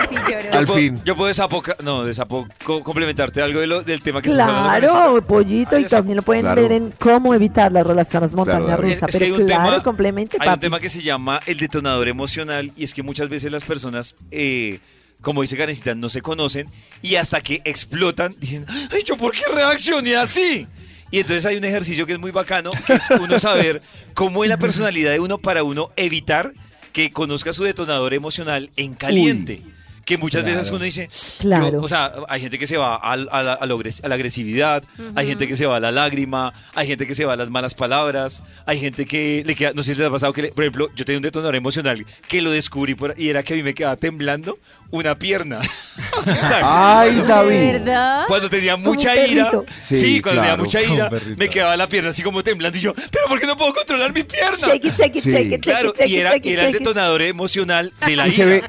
Sí 0.08 0.14
lloró. 0.30 0.38
Al 0.58 0.60
Yo 0.60 0.66
puedo- 0.66 0.78
fin. 0.78 1.00
Yo 1.04 1.16
puedo 1.16 1.28
desapoca- 1.28 1.76
no, 1.82 2.04
desapo- 2.06 2.46
co- 2.64 2.82
complementarte 2.82 3.42
algo 3.42 3.60
de 3.60 3.66
lo- 3.66 3.82
del 3.82 4.00
tema 4.02 4.22
que 4.22 4.30
estás 4.30 4.48
hablando. 4.48 4.88
Claro, 4.88 5.22
pollito, 5.26 5.78
y 5.78 5.84
también 5.84 6.16
lo 6.16 6.22
pueden 6.22 6.42
Claro. 6.44 6.62
ver 6.62 6.72
en 6.72 6.94
cómo 6.98 7.34
evitar 7.34 7.72
las 7.72 7.86
relaciones 7.86 8.32
montaña 8.32 8.64
Claro, 8.64 8.82
rusa. 8.82 9.06
Es 9.06 9.16
que 9.18 9.24
hay 9.24 9.30
Pero 9.32 9.42
un 9.42 9.46
claro, 9.48 9.70
tema- 9.72 9.82
complemente, 9.82 10.36
Hay 10.40 10.46
un 10.48 10.52
papi. 10.54 10.60
tema 10.60 10.80
que 10.80 10.88
se 10.90 11.02
llama 11.02 11.40
el 11.46 11.58
detonador 11.58 12.06
emocional 12.08 12.72
y 12.76 12.84
es 12.84 12.94
que 12.94 13.02
muchas 13.02 13.28
veces 13.28 13.50
las 13.50 13.64
personas, 13.64 14.14
eh, 14.30 14.78
como 15.20 15.42
dice 15.42 15.56
Karencita, 15.56 15.94
no 15.96 16.08
se 16.08 16.22
conocen 16.22 16.68
y 17.02 17.16
hasta 17.16 17.40
que 17.40 17.60
explotan 17.64 18.34
dicen, 18.38 18.64
ay, 18.92 19.02
¿yo 19.04 19.16
por 19.16 19.32
qué 19.32 19.42
reaccioné 19.52 20.14
así? 20.16 20.66
Y 21.10 21.20
entonces 21.20 21.46
hay 21.46 21.56
un 21.56 21.64
ejercicio 21.64 22.06
que 22.06 22.12
es 22.12 22.18
muy 22.18 22.30
bacano, 22.30 22.70
que 22.86 22.94
es 22.94 23.10
uno 23.10 23.38
saber 23.38 23.82
cómo 24.14 24.44
es 24.44 24.50
la 24.50 24.58
personalidad 24.58 25.12
de 25.12 25.20
uno 25.20 25.38
para 25.38 25.62
uno 25.62 25.90
evitar 25.96 26.52
que 26.92 27.10
conozca 27.10 27.52
su 27.52 27.64
detonador 27.64 28.14
emocional 28.14 28.70
en 28.76 28.94
caliente. 28.94 29.62
Que 30.08 30.16
muchas 30.16 30.42
veces 30.42 30.62
Claro. 30.62 30.76
uno 30.76 30.84
dice, 30.86 31.08
Claro. 31.40 31.70
yo- 31.72 31.80
o 31.82 31.88
sea, 31.88 32.12
hay 32.30 32.40
gente 32.40 32.58
que 32.58 32.66
se 32.66 32.78
va 32.78 32.96
al- 32.96 33.28
a, 33.30 33.42
la, 33.42 33.52
a 33.52 33.56
a 33.56 33.66
la 34.08 34.14
agresividad, 34.14 34.82
hay 35.14 35.26
gente 35.26 35.46
que 35.46 35.54
se 35.54 35.66
va 35.66 35.76
a 35.76 35.80
la 35.80 35.92
lágrima, 35.92 36.54
hay 36.74 36.86
gente 36.86 37.06
que 37.06 37.14
se 37.14 37.26
va 37.26 37.34
a 37.34 37.36
las 37.36 37.50
malas 37.50 37.74
palabras, 37.74 38.42
hay 38.64 38.80
gente 38.80 39.04
que 39.04 39.42
le 39.44 39.54
queda, 39.54 39.72
no 39.74 39.82
sé 39.82 39.92
si 39.92 39.98
les 39.98 40.08
ha 40.08 40.10
pasado 40.10 40.32
que, 40.32 40.40
le- 40.42 40.48
por 40.52 40.64
ejemplo, 40.64 40.88
yo 40.96 41.04
tenía 41.04 41.18
un 41.18 41.22
detonador 41.24 41.56
emocional 41.56 42.06
que 42.26 42.40
lo 42.40 42.50
descubrí 42.50 42.94
por- 42.94 43.12
y 43.20 43.28
era 43.28 43.42
que 43.42 43.52
a 43.52 43.56
mí 43.58 43.62
me 43.62 43.74
quedaba 43.74 43.96
temblando 43.96 44.58
una 44.90 45.14
pierna. 45.18 45.60
O 46.18 46.24
sea, 46.24 47.00
Ay, 47.00 47.16
¿De 47.16 47.22
David. 47.22 47.72
verdad? 47.72 48.24
cuando 48.28 48.48
tenía 48.48 48.76
mucha 48.76 49.14
ira, 49.26 49.50
sí, 49.76 49.96
Sí, 49.96 50.20
cuando 50.22 50.40
claro, 50.42 50.64
tenía 50.64 50.64
mucha 50.64 50.82
ira, 50.82 51.10
me 51.36 51.48
quedaba 51.50 51.76
la 51.76 51.88
pierna 51.88 52.10
así 52.10 52.22
como 52.22 52.42
temblando 52.42 52.78
y 52.78 52.80
yo, 52.80 52.92
pero 52.94 53.26
¿por 53.28 53.38
qué 53.38 53.46
no 53.46 53.56
puedo 53.58 53.72
controlar 53.74 54.12
mi 54.14 54.22
pierna? 54.24 54.66
Shake 54.68 54.84
it, 54.86 54.94
shake 54.96 55.16
it, 55.16 55.22
Sí. 55.22 55.30
shake 55.30 55.46
it, 55.46 55.50
shake 55.52 55.60
Claro, 55.62 55.92
y 56.06 56.16
era, 56.16 56.30
shake 56.32 56.46
y 56.46 56.48
it, 56.48 56.54
era 56.54 56.66
el 56.66 56.72
detonador 56.72 57.20
emocional 57.22 57.92
de 58.06 58.16
la 58.16 58.26
Y 58.26 58.30
ira. 58.30 58.36
se 58.36 58.44
ve. 58.46 58.64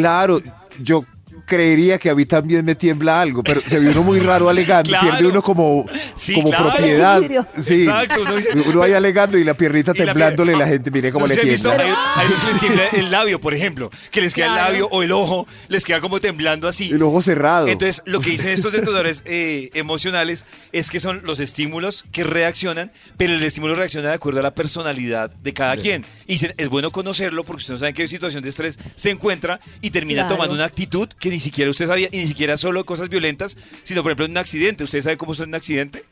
Claro, 0.00 0.42
yo 0.82 1.04
creería 1.44 1.98
que 1.98 2.10
a 2.10 2.14
mí 2.14 2.24
también 2.26 2.64
me 2.64 2.74
tiembla 2.74 3.20
algo, 3.20 3.42
pero 3.42 3.60
se 3.60 3.78
ve 3.78 3.88
uno 3.90 4.02
muy 4.02 4.20
raro 4.20 4.48
alegando. 4.48 4.90
Claro. 4.94 5.08
Pierde 5.10 5.26
uno 5.26 5.42
como, 5.42 5.86
Sí, 6.14 6.34
como 6.34 6.50
claro. 6.50 6.70
propiedad. 6.72 7.22
Sí. 7.60 7.82
Exacto, 7.82 8.22
uno 8.22 8.36
dice- 8.36 8.50
Uno 8.68 8.82
ahí 8.82 8.92
alegando 8.92 9.36
y 9.38 9.44
la 9.44 9.54
piernita 9.54 9.92
Y 9.94 9.98
la 9.98 10.04
temblándole 10.06 10.52
la 10.52 10.64
pier- 10.66 10.68
gente, 10.68 10.90
mire 10.90 11.10
cómo 11.12 11.26
No 11.26 11.34
le 11.34 11.40
tiembla. 11.40 11.72
hay, 11.72 11.80
hay 12.16 12.26
que 12.28 12.46
les 12.50 12.58
tiembla 12.60 12.82
el 12.92 13.10
labio, 13.10 13.40
por 13.40 13.54
ejemplo, 13.54 13.90
que 14.10 14.20
les 14.20 14.34
queda 14.34 14.46
el 14.46 14.54
labio 14.54 14.88
o 14.90 15.02
el 15.02 15.10
ojo, 15.12 15.46
les 15.68 15.84
queda 15.84 16.00
como 16.00 16.20
temblando 16.20 16.68
así. 16.68 16.90
El 16.90 17.02
ojo 17.02 17.20
cerrado. 17.22 17.66
Entonces, 17.68 18.02
lo 18.06 18.20
que 18.20 18.30
dicen 18.30 18.50
estos 18.50 18.72
detonadores 18.72 19.22
eh, 19.26 19.70
emocionales 19.74 20.44
es 20.72 20.90
que 20.90 21.00
son 21.00 21.22
los 21.24 21.40
estímulos 21.40 22.04
que 22.12 22.24
reaccionan, 22.24 22.92
pero 23.16 23.34
el 23.34 23.42
estímulo 23.42 23.74
reacciona 23.74 24.08
de 24.08 24.14
acuerdo 24.14 24.40
a 24.40 24.42
la 24.42 24.54
personalidad 24.54 25.30
de 25.30 25.52
cada 25.52 25.76
quien. 25.76 26.04
Y 26.26 26.34
dicen, 26.34 26.54
es 26.56 26.68
bueno 26.68 26.90
conocerlo 26.92 27.44
porque 27.44 27.60
usted 27.60 27.74
no 27.74 27.78
sabe 27.78 27.90
en 27.90 27.94
qué 27.96 28.06
situación 28.08 28.42
de 28.42 28.48
estrés 28.50 28.78
se 28.94 29.10
encuentra 29.10 29.60
y 29.80 29.90
termina 29.90 30.22
Claro. 30.22 30.36
tomando 30.36 30.54
una 30.54 30.64
actitud 30.64 31.08
que 31.18 31.30
ni 31.34 31.40
siquiera 31.40 31.70
usted 31.70 31.88
sabía, 31.88 32.08
y 32.12 32.18
ni 32.18 32.26
siquiera 32.28 32.56
solo 32.56 32.86
cosas 32.86 33.08
violentas, 33.08 33.58
sino 33.82 34.02
por 34.02 34.12
ejemplo 34.12 34.26
un 34.26 34.36
accidente. 34.36 34.84
¿Usted 34.84 35.00
sabe 35.00 35.16
cómo 35.16 35.34
son 35.34 35.48
un 35.48 35.56
accidente? 35.56 36.04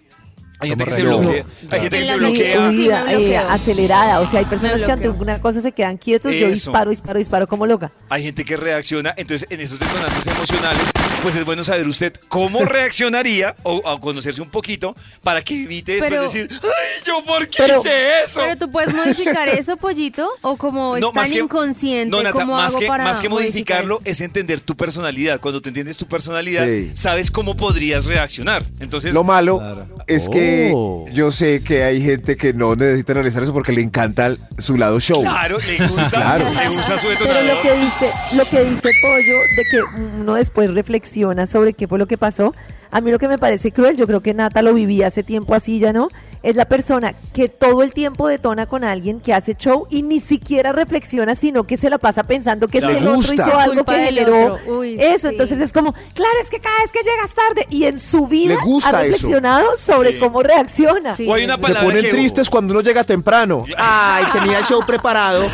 Hay 0.63 0.69
gente 0.71 0.85
que 0.85 0.93
se 0.93 1.03
bloquea. 1.03 1.45
Hay 1.71 1.81
gente 1.81 1.99
que 1.99 2.05
se 2.05 2.17
bloquea. 2.17 3.13
Eh, 3.13 3.37
acelerada. 3.37 4.21
O 4.21 4.27
sea, 4.27 4.41
hay 4.41 4.45
personas 4.47 4.81
que 4.81 4.91
ante 4.93 5.09
una 5.09 5.41
cosa 5.41 5.61
se 5.61 5.73
quedan 5.73 5.97
quietos. 5.99 6.33
Yo 6.35 6.49
disparo, 6.49 6.91
disparo, 6.91 7.19
disparo 7.19 7.47
como 7.47 7.67
loca. 7.67 7.93
Hay 8.09 8.23
gente 8.23 8.45
que 8.45 8.57
reacciona, 8.57 9.15
entonces 9.17 9.47
en 9.51 9.61
esos 9.61 9.79
detonantes 9.79 10.27
emocionales, 10.27 10.83
pues 11.23 11.37
es 11.37 11.45
bueno 11.45 11.65
saber 11.65 11.87
usted 11.89 12.13
cómo 12.29 12.65
reaccionaría 12.65 13.55
o, 13.63 13.77
o 13.85 14.01
conocerse 14.01 14.41
un 14.43 14.51
poquito 14.51 14.95
para 15.23 15.43
que 15.43 15.63
evite 15.65 15.93
después 15.93 16.11
Pero- 16.11 16.23
decir, 16.23 16.49
ay, 16.51 17.03
yo 17.05 17.25
por 17.25 17.49
qué 17.49 17.59
Pero- 17.59 17.81
hice 17.81 18.23
eso. 18.25 18.41
Pero 18.41 18.57
tú 18.57 18.71
puedes 18.71 18.95
modificar 18.95 19.49
eso, 19.49 19.77
pollito, 19.77 20.29
o 20.43 20.57
como 20.57 20.97
No, 20.99 21.09
es 21.09 21.15
tan 21.15 21.33
inconsciente, 21.33 22.11
No, 22.11 22.23
Nata, 22.23 22.33
¿cómo 22.33 22.55
más 22.57 22.71
hago 22.73 22.81
que, 22.81 22.87
para 22.87 23.05
más 23.05 23.21
que 23.21 23.29
modificarlo 23.29 23.95
modificar 23.97 24.11
es 24.13 24.21
entender 24.21 24.61
tu 24.61 24.77
personalidad. 24.77 25.41
Cuando 25.41 25.61
te 25.61 25.69
entiendes 25.71 25.97
tu 25.97 26.07
personalidad, 26.07 26.67
Sí. 26.67 26.91
sabes 26.95 27.31
cómo 27.31 27.57
podrías 27.57 28.05
reaccionar. 28.05 28.65
Entonces, 28.81 29.13
Lo 29.15 29.25
malo 29.25 29.59
Claro. 29.59 29.89
es 30.07 30.29
que 30.29 30.52
Oh. 30.75 31.05
yo 31.13 31.31
sé 31.31 31.63
que 31.63 31.85
hay 31.85 32.03
gente 32.03 32.37
que 32.37 32.53
no 32.53 32.75
necesita 32.75 33.13
analizar 33.13 33.43
eso 33.43 33.53
porque 33.53 33.73
le 33.73 33.83
encanta 33.83 34.37
su 34.59 34.77
lado 34.77 35.01
show. 35.01 35.23
claro, 35.23 35.59
le 35.59 35.87
gusta, 35.87 36.11
claro. 36.11 36.45
le 36.45 36.69
gusta 36.69 36.99
su 36.99 37.09
Pero 37.19 37.43
lo 37.55 37.63
que 37.63 37.75
dice, 37.75 38.11
lo 38.37 38.45
que 38.45 38.65
dice 38.65 38.91
Pollo, 39.03 39.39
de 39.57 39.65
que 39.71 39.83
uno 40.21 40.35
después 40.35 40.73
reflexiona 40.73 41.47
sobre 41.47 41.73
qué 41.75 41.89
fue 41.89 41.99
lo 41.99 42.07
que 42.07 42.19
pasó, 42.19 42.55
a 42.93 43.01
mí 43.01 43.11
lo 43.11 43.19
que 43.19 43.27
me 43.27 43.39
parece 43.39 43.73
cruel, 43.73 43.97
yo 43.97 44.07
creo 44.07 44.21
que 44.21 44.35
Nata 44.35 44.63
lo 44.63 44.73
vivía 44.75 45.09
hace 45.09 45.23
tiempo 45.25 45.55
así, 45.55 45.81
ya 45.81 45.93
no, 45.93 46.09
es 46.45 46.55
la 46.55 46.67
persona 46.67 47.15
que 47.33 47.49
todo 47.49 47.83
el 47.83 47.93
tiempo 47.93 48.29
detona 48.29 48.67
con 48.67 48.85
alguien 48.85 49.19
que 49.21 49.35
hace 49.35 49.55
show 49.55 49.87
y 49.91 50.03
ni 50.03 50.21
siquiera 50.21 50.73
reflexiona, 50.73 51.35
sino 51.35 51.65
que 51.65 51.77
se 51.77 51.91
la 51.91 51.99
pasa 51.99 52.23
pensando 52.23 52.69
que 52.69 52.79
es 52.79 52.85
el 52.85 53.09
otro 53.09 53.33
hizo 53.35 53.59
algo 53.59 53.85
que 53.85 53.93
generó. 53.95 54.59
Uy, 54.67 54.97
eso. 55.01 55.29
sí. 55.29 55.35
Entonces 55.35 55.59
es 55.61 55.73
como, 55.73 55.93
claro, 56.15 56.35
es 56.43 56.51
que 56.51 56.61
cada 56.61 56.77
vez 56.83 56.93
que 56.93 57.01
llegas 57.01 57.35
tarde 57.35 57.67
y 57.71 57.85
en 57.85 57.99
su 57.99 58.27
vida 58.29 58.57
ha 58.63 58.79
eso. 58.79 58.91
reflexionado 58.93 59.75
sobre 59.77 60.13
Sí. 60.13 60.19
cómo 60.19 60.43
reacciona. 60.43 61.17
Sí. 61.17 61.27
O 61.29 61.35
hay 61.35 61.45
una 61.45 61.57
Se 61.57 61.75
ponen 61.75 62.03
que- 62.03 62.11
tristes 62.11 62.51
cuando 62.51 62.73
uno 62.75 62.83
llega 62.83 63.05
temprano. 63.05 63.65
Ay, 63.79 64.25
tenía 64.33 64.59
el 64.59 64.65
show 64.65 64.81
preparado. 64.87 65.49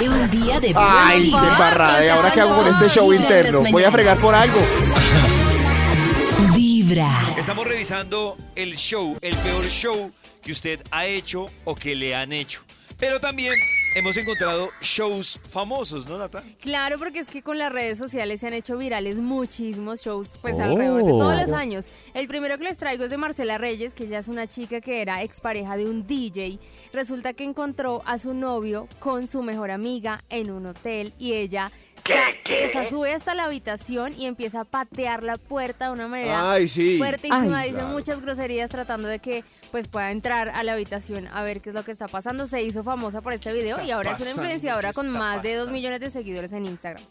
Lleva 0.00 0.14
un 0.16 0.30
día 0.30 0.58
de 0.60 0.72
Ay, 0.74 1.24
qué 1.24 1.30
buena 1.32 1.48
embarrada. 1.52 2.04
¿Y 2.04 2.08
ahora 2.08 2.32
qué 2.32 2.40
hago 2.40 2.56
con 2.56 2.66
este 2.66 2.88
show 2.88 3.12
interno? 3.12 3.62
Voy 3.70 3.84
a 3.84 3.92
fregar 3.92 4.16
por 4.18 4.34
algo. 4.34 4.60
Vibra. 6.94 7.34
Estamos 7.36 7.66
revisando 7.66 8.36
el 8.54 8.76
show, 8.76 9.16
el 9.20 9.36
peor 9.38 9.64
show 9.66 10.12
que 10.40 10.52
usted 10.52 10.80
ha 10.92 11.06
hecho 11.06 11.46
o 11.64 11.74
que 11.74 11.96
le 11.96 12.14
han 12.14 12.32
hecho. 12.32 12.62
Pero 13.00 13.18
también 13.18 13.52
hemos 13.96 14.16
encontrado 14.16 14.70
shows 14.80 15.40
famosos, 15.50 16.06
¿no, 16.06 16.18
Nata? 16.18 16.44
Claro, 16.60 16.96
porque 17.00 17.18
es 17.18 17.26
que 17.26 17.42
con 17.42 17.58
las 17.58 17.72
redes 17.72 17.98
sociales 17.98 18.40
se 18.40 18.46
han 18.46 18.52
hecho 18.54 18.78
virales 18.78 19.18
muchísimos 19.18 20.02
shows, 20.04 20.30
pues 20.40 20.54
Oh. 20.54 20.62
alrededor 20.62 21.02
de 21.04 21.10
todos 21.10 21.34
los 21.42 21.50
años. 21.50 21.86
El 22.14 22.28
primero 22.28 22.56
que 22.58 22.64
les 22.64 22.78
traigo 22.78 23.02
es 23.04 23.10
de 23.10 23.16
Marcela 23.16 23.58
Reyes, 23.58 23.92
que 23.92 24.04
ella 24.04 24.20
es 24.20 24.28
una 24.28 24.46
chica 24.46 24.80
que 24.80 25.02
era 25.02 25.22
expareja 25.24 25.76
de 25.76 25.86
un 25.86 26.06
DJ. 26.06 26.60
Resulta 26.92 27.32
que 27.32 27.42
encontró 27.42 28.02
a 28.06 28.18
su 28.20 28.34
novio 28.34 28.86
con 29.00 29.26
su 29.26 29.42
mejor 29.42 29.72
amiga 29.72 30.22
en 30.28 30.52
un 30.52 30.66
hotel 30.66 31.12
y 31.18 31.32
ella 31.32 31.72
sube 32.90 33.12
hasta 33.12 33.34
la 33.34 33.44
habitación 33.44 34.12
y 34.16 34.26
empieza 34.26 34.60
a 34.60 34.64
patear 34.64 35.22
la 35.22 35.36
puerta 35.36 35.86
de 35.86 35.92
una 35.92 36.08
manera 36.08 36.52
Ay, 36.52 36.68
sí. 36.68 36.98
fuertísima, 36.98 37.58
Ay, 37.58 37.70
dice 37.70 37.80
claro. 37.80 37.94
muchas 37.94 38.20
groserías 38.20 38.68
tratando 38.70 39.08
de 39.08 39.18
que 39.18 39.44
pues 39.70 39.88
pueda 39.88 40.10
entrar 40.10 40.50
a 40.50 40.62
la 40.62 40.72
habitación 40.74 41.26
a 41.28 41.42
ver 41.42 41.60
qué 41.60 41.70
es 41.70 41.74
lo 41.74 41.84
que 41.84 41.92
está 41.92 42.08
pasando. 42.08 42.46
Se 42.46 42.62
hizo 42.62 42.84
famosa 42.84 43.20
por 43.20 43.32
este 43.32 43.52
video 43.52 43.80
y 43.80 43.90
ahora 43.90 44.12
es 44.12 44.20
una 44.20 44.30
influenciadora 44.30 44.90
¿Qué 44.90 44.94
con 44.94 45.10
más 45.10 45.42
de 45.42 45.54
2 45.54 45.58
pasando? 45.66 45.72
millones 45.72 46.00
de 46.00 46.10
seguidores 46.10 46.52
en 46.52 46.66
Instagram. 46.66 47.02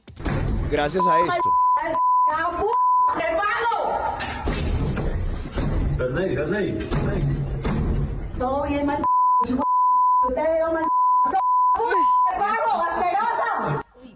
Gracias 0.71 1.03
a 1.07 1.19
esto. 1.19 1.49
Todo 8.37 8.63
bien, 8.67 8.85
mal 8.85 9.01
Yo 9.47 9.57
te 10.35 10.41
veo 10.41 10.73
mal 10.73 10.83
¡Te 11.73 12.37
pago, 12.37 12.83
asquerosa! 12.83 13.22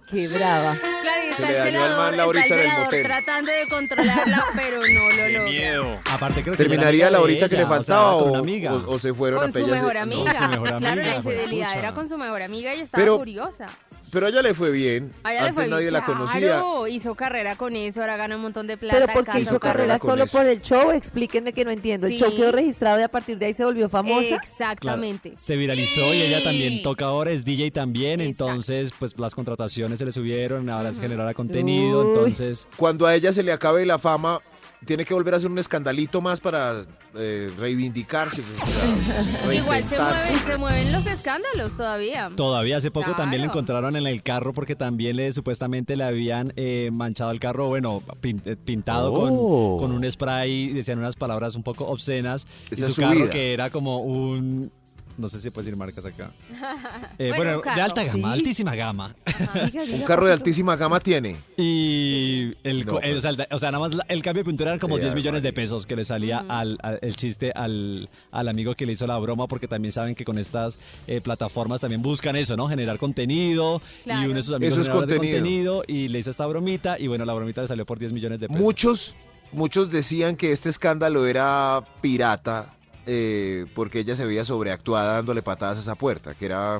Qué 0.10 0.28
brava. 0.30 0.74
Claro, 1.02 1.22
y 1.22 1.34
Se 1.34 1.44
está 1.44 1.52
le 1.52 1.58
el 1.70 1.74
dañó 1.74 1.84
al 1.86 1.98
man 1.98 2.12
celador, 2.12 2.36
la 2.36 2.42
está 2.42 2.56
el 2.56 2.62
celador 2.62 2.86
motel. 2.86 3.04
tratando 3.04 3.52
de 3.52 3.68
controlarla, 3.70 4.46
pero 4.56 4.78
no 4.78 4.84
lo 4.84 5.16
¡Qué 5.16 5.30
logra. 5.34 5.44
miedo! 5.50 6.00
Aparte 6.12 6.42
creo 6.42 6.54
que 6.54 6.58
¿Terminaría 6.58 7.12
la 7.12 7.20
horita 7.22 7.50
que 7.50 7.56
le 7.58 7.64
ella, 7.64 7.66
o 7.66 7.84
sea, 7.84 7.96
faltaba 7.96 8.12
con 8.14 8.22
o, 8.24 8.32
una 8.32 8.40
amiga. 8.40 8.74
o- 8.74 8.92
o 8.94 9.00
se 9.00 9.14
fueron 9.14 9.40
Con 9.42 9.50
a 9.50 9.52
su 9.52 9.60
pellas? 9.60 9.72
mejor 9.72 9.94
No. 9.96 10.00
amiga. 10.02 10.34
su 10.34 10.50
mejor 10.50 10.68
Claro, 10.78 10.88
amiga, 10.88 11.06
la 11.08 11.16
infidelidad 11.18 11.68
pucha. 11.68 11.80
era 11.80 11.94
con 11.94 12.10
su 12.10 12.18
mejor 12.18 12.42
amiga 12.42 12.74
y 12.76 12.80
estaba 12.82 13.02
Pero- 13.04 13.18
furiosa. 13.18 13.68
Pero 14.12 14.26
a 14.26 14.30
ella 14.30 14.42
le 14.42 14.54
fue 14.54 14.72
bien. 14.72 15.12
A 15.24 15.32
ella 15.34 15.42
le 15.42 15.48
Antes 15.50 15.56
fue 15.56 15.68
nadie 15.68 15.84
bien, 15.86 15.94
la 15.94 16.06
conocía. 16.06 16.40
claro, 16.40 16.88
hizo 16.88 17.16
carrera 17.16 17.56
con 17.56 17.76
eso, 17.76 18.02
ahora 18.02 18.18
gana 18.18 18.36
un 18.36 18.42
montón 18.42 18.68
de 18.68 18.78
plata. 18.78 19.00
Pero 19.00 19.14
porque 19.14 19.40
hizo 19.42 19.60
carrera 19.60 20.00
solo 20.00 20.24
eso. 20.24 20.38
por 20.38 20.48
el 20.48 20.62
show, 20.62 20.92
explíquenme 20.92 21.54
que 21.54 21.66
no 21.66 21.72
entiendo. 21.72 22.08
El 22.08 22.14
show 22.18 22.34
quedó 22.36 22.52
registrado 22.52 23.00
y 23.00 23.04
a 23.04 23.10
partir 23.10 23.38
de 23.38 23.48
ahí 23.48 23.54
se 23.54 23.66
volvió 23.66 23.90
famosa. 23.90 24.28
Claro, 24.28 24.44
Exactamente. 24.44 25.34
se 25.38 25.56
viralizó 25.56 26.14
y 26.14 26.22
ella 26.22 26.44
también 26.44 26.82
toca 26.82 27.06
ahora, 27.06 27.32
es 27.32 27.44
DJ 27.46 27.72
también, 27.72 28.22
Exacto. 28.22 28.50
entonces 28.52 28.92
pues 28.98 29.18
las 29.20 29.34
contrataciones 29.36 30.00
se 30.00 30.06
le 30.06 30.12
subieron, 30.12 30.70
ahora 30.70 30.90
es 30.90 31.00
generar 31.00 31.34
contenido, 31.36 32.02
Uy. 32.02 32.08
entonces 32.08 32.68
Cuando 32.78 33.06
a 33.06 33.16
ella 33.16 33.32
se 33.32 33.44
le 33.44 33.52
acabe 33.52 33.86
la 33.86 33.98
fama, 34.00 34.40
tiene 34.86 35.06
que 35.06 35.14
volver 35.14 35.34
a 35.34 35.38
hacer 35.38 35.50
un 35.50 35.58
escandalito 35.60 36.22
más 36.22 36.40
para 36.40 36.86
eh, 37.16 37.52
reivindicarse. 37.58 38.42
para 38.44 39.54
Igual 39.56 39.84
se 39.86 39.98
mueven, 40.00 40.40
se 40.46 40.58
mueven 40.58 40.92
los 40.92 41.06
escándalos 41.06 41.72
todavía. 41.76 42.30
todavía 42.36 42.78
hace 42.78 42.92
poco 42.92 43.14
también 43.16 43.42
le 43.42 43.48
encontraron 43.48 43.96
en 43.96 44.06
el 44.08 44.22
carro 44.24 44.54
porque 44.54 44.76
también 44.76 45.16
le 45.18 45.32
supuestamente 45.34 45.96
le 45.96 46.04
habían 46.04 46.54
eh, 46.56 46.90
manchado 46.94 47.32
el 47.32 47.40
carro, 47.40 47.68
bueno, 47.68 48.02
pin- 48.22 48.42
eh, 48.46 48.56
pintado 48.56 49.12
Oh. 49.14 49.78
con, 49.80 49.90
con 49.90 49.98
un 49.98 50.10
spray, 50.12 50.70
decían 50.74 51.00
unas 51.00 51.16
palabras 51.16 51.56
un 51.56 51.64
poco 51.64 51.86
obscenas 51.88 52.46
Esa 52.70 52.82
y 52.82 52.84
es 52.84 52.88
su 52.90 52.94
su 52.96 53.02
carro 53.02 53.16
vida. 53.16 53.30
que 53.30 53.54
era 53.54 53.70
como 53.70 53.98
un 54.00 54.72
no 55.18 55.28
sé 55.30 55.40
si 55.42 55.50
puedes 55.50 55.66
decir 55.66 55.78
marcas 55.78 56.06
acá. 56.06 56.32
Eh, 57.20 57.34
Bueno, 57.36 57.62
de 57.62 57.82
alta 57.82 58.04
gama, 58.04 58.34
Sí. 58.34 58.40
altísima 58.40 58.76
gama. 58.76 59.16
Diga, 59.26 59.82
diga, 59.84 59.96
Un 59.96 60.04
carro 60.04 60.28
de 60.28 60.34
altísima 60.34 60.76
gama 60.76 61.00
tiene. 61.00 61.36
Y 61.58 62.54
el, 62.64 62.86
No, 62.86 62.94
co- 62.94 63.00
pues. 63.00 63.16
o, 63.18 63.22
sea, 63.22 63.32
el- 63.32 63.48
o 63.52 63.60
sea, 63.60 63.72
nada 63.72 63.88
más 63.88 63.96
la- 63.96 64.06
el 64.10 64.22
cambio 64.22 64.44
de 64.44 64.50
pintura 64.50 64.70
eran 64.72 64.80
como 64.80 64.96
Sí, 64.96 65.02
10 65.02 65.14
ay, 65.14 65.18
millones 65.20 65.44
de 65.44 65.54
pesos 65.54 65.86
que 65.86 65.96
le 65.96 66.06
salía 66.06 66.46
al, 66.48 66.78
al- 66.82 67.00
el 67.02 67.16
chiste 67.16 67.52
al, 67.56 68.10
al 68.32 68.48
amigo 68.48 68.76
que 68.76 68.86
le 68.86 68.94
hizo 68.94 69.08
la 69.08 69.18
broma, 69.18 69.48
porque 69.48 69.68
también 69.68 69.92
saben 69.92 70.14
que 70.16 70.24
con 70.26 70.38
estas 70.38 70.78
eh, 71.08 71.22
plataformas 71.22 71.82
también 71.82 72.02
buscan 72.02 72.36
eso, 72.36 72.56
¿no? 72.56 72.68
Generar 72.68 72.98
contenido. 73.00 73.82
Y 74.06 74.10
uno 74.26 74.34
de 74.36 74.44
sus 74.44 74.54
amigos 74.54 74.74
Eso 74.74 74.82
es 74.82 74.88
generador 74.88 75.08
de 75.10 75.16
contenido. 75.18 75.40
contenido 75.40 75.84
y 75.88 76.08
le 76.10 76.20
hizo 76.20 76.30
esta 76.30 76.46
bromita 76.46 76.98
y 77.00 77.08
bueno, 77.08 77.26
la 77.26 77.34
bromita 77.34 77.62
le 77.62 77.68
salió 77.68 77.86
por 77.86 77.98
10 78.00 78.12
millones 78.14 78.40
de 78.40 78.48
pesos. 78.48 78.62
Muchos, 78.62 79.18
muchos 79.52 79.92
decían 79.92 80.36
que 80.36 80.52
este 80.52 80.70
escándalo 80.70 81.26
era 81.26 81.84
pirata 82.02 82.70
eh, 83.08 83.66
porque 83.74 84.00
ella 84.00 84.16
se 84.16 84.26
veía 84.26 84.44
sobreactuada 84.46 85.14
dándole 85.16 85.42
patadas 85.42 85.78
a 85.78 85.82
esa 85.82 85.96
puerta, 85.96 86.34
que 86.36 86.46
era 86.46 86.80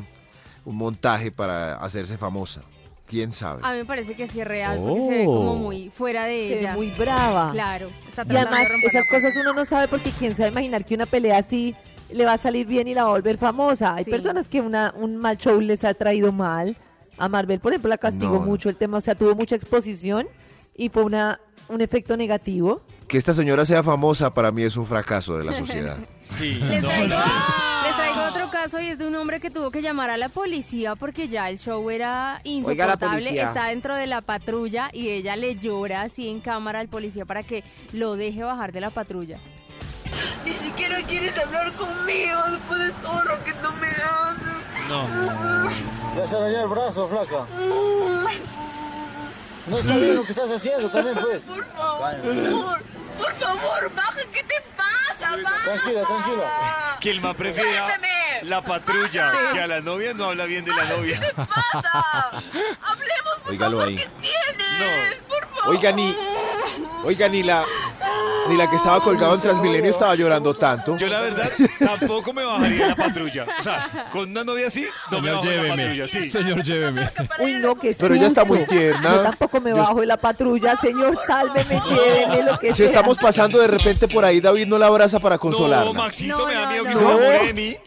un 0.66 0.76
montaje 0.76 1.32
para 1.32 1.76
hacerse 1.76 2.18
famosa. 2.18 2.62
¿Quién 3.08 3.32
sabe? 3.32 3.62
A 3.64 3.72
mí 3.72 3.78
me 3.80 3.86
parece 3.86 4.16
que 4.16 4.28
sí 4.28 4.42
es 4.42 4.46
real, 4.48 4.80
porque 4.80 5.02
se 5.02 5.10
ve 5.20 5.26
como 5.26 5.56
muy 5.56 5.90
fuera 5.90 6.26
de 6.26 6.48
Se 6.50 6.54
ve 6.56 6.60
ella. 6.60 6.74
muy 6.76 6.92
brava. 6.92 7.52
Claro, 7.54 7.88
está 8.10 8.24
Y 8.24 8.26
tratando 8.26 8.40
además, 8.50 8.60
de 8.68 8.74
romper 8.74 8.90
esas 8.90 9.08
cosas 9.10 9.36
uno 9.38 9.54
no 9.54 9.66
sabe 9.66 9.88
porque 9.88 10.12
quién 10.12 10.36
se 10.36 10.42
va 10.42 10.48
a 10.50 10.52
imaginar 10.52 10.84
que 10.84 10.94
una 10.96 11.06
pelea 11.06 11.38
así 11.38 11.74
le 12.12 12.26
va 12.26 12.34
a 12.34 12.38
salir 12.38 12.68
bien 12.68 12.88
y 12.90 12.94
la 12.94 13.04
va 13.04 13.10
a 13.10 13.14
volver 13.14 13.38
famosa. 13.38 13.96
Hay 13.96 14.04
Sí. 14.04 14.12
personas 14.12 14.50
que 14.50 14.60
una, 14.60 14.94
un 14.98 15.16
mal 15.16 15.38
show 15.38 15.60
les 15.62 15.86
ha 15.86 15.94
traído 15.94 16.34
mal. 16.34 16.76
A 17.18 17.30
Marvel, 17.30 17.60
por 17.62 17.72
ejemplo, 17.72 17.90
la 17.90 17.98
castigó 17.98 18.34
No, 18.34 18.40
no. 18.42 18.46
mucho 18.46 18.68
el 18.70 18.76
tema, 18.76 18.98
o 18.98 19.02
sea, 19.02 19.16
tuvo 19.16 19.34
mucha 19.36 19.56
exposición 19.56 20.28
y 20.76 20.90
fue 20.90 21.04
una, 21.04 21.40
un 21.70 21.80
efecto 21.82 22.16
negativo. 22.18 22.82
Que 23.08 23.18
esta 23.18 23.32
señora 23.34 23.64
sea 23.64 23.84
famosa 23.84 24.34
para 24.34 24.52
mí 24.52 24.64
es 24.64 24.76
un 24.76 24.86
fracaso 24.86 25.38
de 25.38 25.46
la 25.46 25.54
sociedad. 25.54 25.96
Sí, 26.32 26.56
Les 26.56 26.84
no, 26.84 26.90
traigo, 26.90 27.16
no. 27.16 27.24
les 27.84 27.96
traigo 27.96 28.22
otro 28.30 28.50
caso 28.52 28.80
y 28.80 28.88
es 28.88 28.98
de 28.98 29.08
un 29.08 29.16
hombre 29.16 29.40
que 29.40 29.50
tuvo 29.50 29.72
que 29.72 29.82
llamar 29.82 30.10
a 30.10 30.18
la 30.18 30.30
policía 30.30 30.96
porque 30.96 31.28
ya 31.28 31.50
el 31.50 31.58
show 31.58 31.90
era 31.90 32.42
insoportable. 32.44 33.08
policía. 33.08 33.48
Está 33.48 33.66
dentro 33.68 33.96
de 33.96 34.08
la 34.08 34.22
patrulla 34.22 34.90
y 34.94 35.10
ella 35.10 35.36
le 35.36 35.56
llora 35.56 36.02
así 36.02 36.30
en 36.30 36.40
cámara 36.42 36.80
al 36.80 36.90
policía 36.90 37.26
para 37.26 37.44
que 37.44 37.64
lo 37.94 38.16
deje 38.16 38.44
bajar 38.44 38.72
de 38.72 38.82
la 38.82 38.90
patrulla. 38.90 39.40
Ni 40.46 40.54
siquiera 40.54 41.02
quieres 41.04 41.38
hablar 41.38 41.72
conmigo 41.74 42.40
después 42.52 42.80
de 42.80 42.92
todo 43.02 43.24
lo 43.24 43.44
que 43.44 43.54
tú 43.54 43.68
me 43.82 43.88
haces. 43.88 44.88
No. 44.90 45.70
Ya 46.18 46.26
se 46.28 46.40
dañó 46.40 46.62
el 46.64 46.68
brazo, 46.68 47.08
flaca. 47.08 47.46
No 49.68 49.78
está 49.80 49.98
bien 49.98 50.16
lo 50.16 50.24
que 50.24 50.32
estás 50.32 50.50
haciendo 50.50 50.90
también, 50.90 51.18
pues. 51.18 51.42
Por 51.44 51.66
favor, 51.76 52.16
por 53.18 53.34
favor, 53.34 53.92
baja, 53.94 53.94
¿qué 53.94 53.94
te 53.94 53.94
pasa? 53.94 53.94
Baja. 53.96 54.07
Tranquila, 55.68 56.04
tranquila. 56.06 56.98
Que 57.00 57.12
el 57.12 57.22
man 57.22 57.36
prefiera 57.36 58.00
la 58.44 58.64
patrulla 58.64 59.32
que 59.54 59.60
a 59.62 59.68
la 59.68 59.82
novia 59.82 60.14
no 60.14 60.26
habla 60.26 60.46
bien 60.46 60.64
de 60.66 60.74
la 60.74 60.86
novia. 60.86 61.20
¿Qué 61.20 61.34
pasa? 61.34 62.30
Hablemos, 62.82 63.40
por 63.44 63.52
Óigalo 63.52 63.78
favor, 63.80 63.88
ahí. 63.90 63.96
¿qué 63.98 64.08
tienes? 64.22 65.16
Por 65.28 65.48
favor. 65.48 65.76
Oiga, 65.76 65.92
ni, 65.92 66.18
oiga, 67.04 67.28
ni 67.30 67.44
la, 67.44 67.66
ni 68.50 68.58
la 68.58 68.70
que 68.70 68.76
estaba 68.76 69.00
colgado 69.02 69.36
en 69.36 69.42
Transmilenio 69.42 69.92
estaba 69.92 70.16
llorando 70.16 70.54
tanto. 70.54 70.98
Yo 70.98 71.08
la 71.08 71.22
verdad 71.22 71.50
tampoco 71.80 72.34
me 72.34 72.44
bajaría 72.46 72.84
de 72.84 72.90
la 72.90 72.96
patrulla. 72.96 73.46
O 73.60 73.64
sea, 73.64 74.08
con 74.12 74.30
una 74.30 74.44
novia 74.44 74.68
así, 74.68 74.86
no 75.12 75.22
me 75.22 75.28
Señor, 75.30 75.36
bajo 75.36 75.48
de 75.50 75.56
la 75.56 75.62
lléveme. 75.64 75.84
patrulla, 75.84 76.08
sí. 76.08 76.30
Señor, 76.30 76.64
lléveme. 76.64 77.10
Uy, 77.40 77.54
no, 77.56 77.76
que 77.76 77.96
Pero 78.00 78.14
ella 78.16 78.28
está 78.28 78.46
muy 78.46 78.66
tierna. 78.66 79.12
Yo 79.16 79.22
tampoco 79.24 79.62
me 79.62 79.74
bajo 79.74 80.00
de 80.00 80.06
la 80.08 80.18
patrulla, 80.18 80.76
señor, 80.78 81.18
sálveme, 81.26 81.82
lléveme, 81.90 82.44
lo 82.44 82.60
que 82.60 82.68
Si 82.74 82.78
sea. 82.78 82.86
estamos 82.88 83.18
pasando 83.18 83.60
de 83.60 83.68
repente 83.68 84.08
por 84.08 84.24
ahí, 84.26 84.40
David 84.40 84.68
no 84.68 84.78
la 84.78 84.88
abraza 84.88 85.20
para 85.20 85.36
No, 85.36 85.40
consolarla. 85.40 85.94
Maxito, 85.94 86.38
No, 86.38 86.46
me 86.48 86.54
da 86.54 86.62
no, 86.66 86.70
miedo 86.72 86.84
que 86.84 86.90
no. 86.94 86.96
se 87.00 87.04
enamore 87.06 87.46
de 87.48 87.54
mí. 87.54 87.78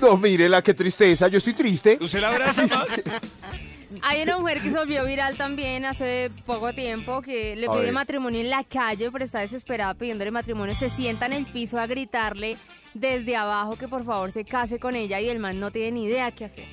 No, 0.00 0.16
mírela, 0.16 0.60
qué 0.60 0.74
tristeza, 0.74 1.28
yo 1.28 1.38
estoy 1.38 1.54
triste. 1.54 1.98
¿Usted 2.00 2.20
la 2.20 2.28
abraza, 2.28 2.66
Max? 2.66 3.02
Hay 4.02 4.22
una 4.22 4.38
mujer 4.38 4.60
que 4.60 4.70
se 4.70 4.76
volvió 4.78 5.04
viral 5.04 5.36
también 5.36 5.84
hace 5.84 6.30
poco 6.46 6.72
tiempo 6.72 7.20
que 7.22 7.56
le 7.56 7.66
A 7.66 7.70
pide 7.72 7.92
matrimonio 7.92 8.40
en 8.40 8.50
la 8.50 8.64
calle, 8.64 9.10
pero 9.10 9.24
está 9.24 9.40
desesperada 9.40 9.94
pidiéndole 9.94 10.30
matrimonio. 10.30 10.74
Se 10.74 10.90
sienta 10.90 11.26
en 11.26 11.32
el 11.34 11.46
piso 11.46 11.78
a 11.78 11.86
gritarle 11.86 12.56
desde 12.94 13.36
abajo 13.36 13.76
que 13.76 13.88
por 13.88 14.04
favor 14.04 14.30
se 14.32 14.44
case 14.44 14.78
con 14.78 14.94
ella 14.96 15.20
y 15.20 15.28
el 15.28 15.38
man 15.38 15.58
no 15.60 15.70
tiene 15.70 15.92
ni 15.92 16.04
idea 16.04 16.30
qué 16.32 16.44
hacer. 16.46 16.66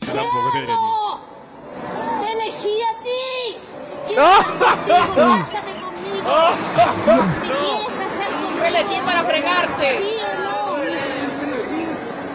Tampoco 0.00 0.52
ni- 0.54 0.66
¡Te 2.26 2.32
elegí 2.32 2.82
a 2.82 3.02
ti! 3.02 4.14
¡Cásate 4.14 5.80
conmigo! 5.80 6.24
Casar 6.74 6.94
conmigo, 7.04 7.88
Te 8.60 8.68
elegí 8.68 9.00
para 9.04 9.24
fregarte. 9.24 9.98
¿sí 9.98 10.16
o 10.22 10.34
no? 10.42 10.54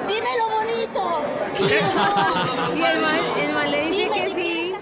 ¡Dímelo 0.07 0.45
bonito! 0.49 1.01
Y 2.75 2.81
el 2.81 3.01
man, 3.01 3.19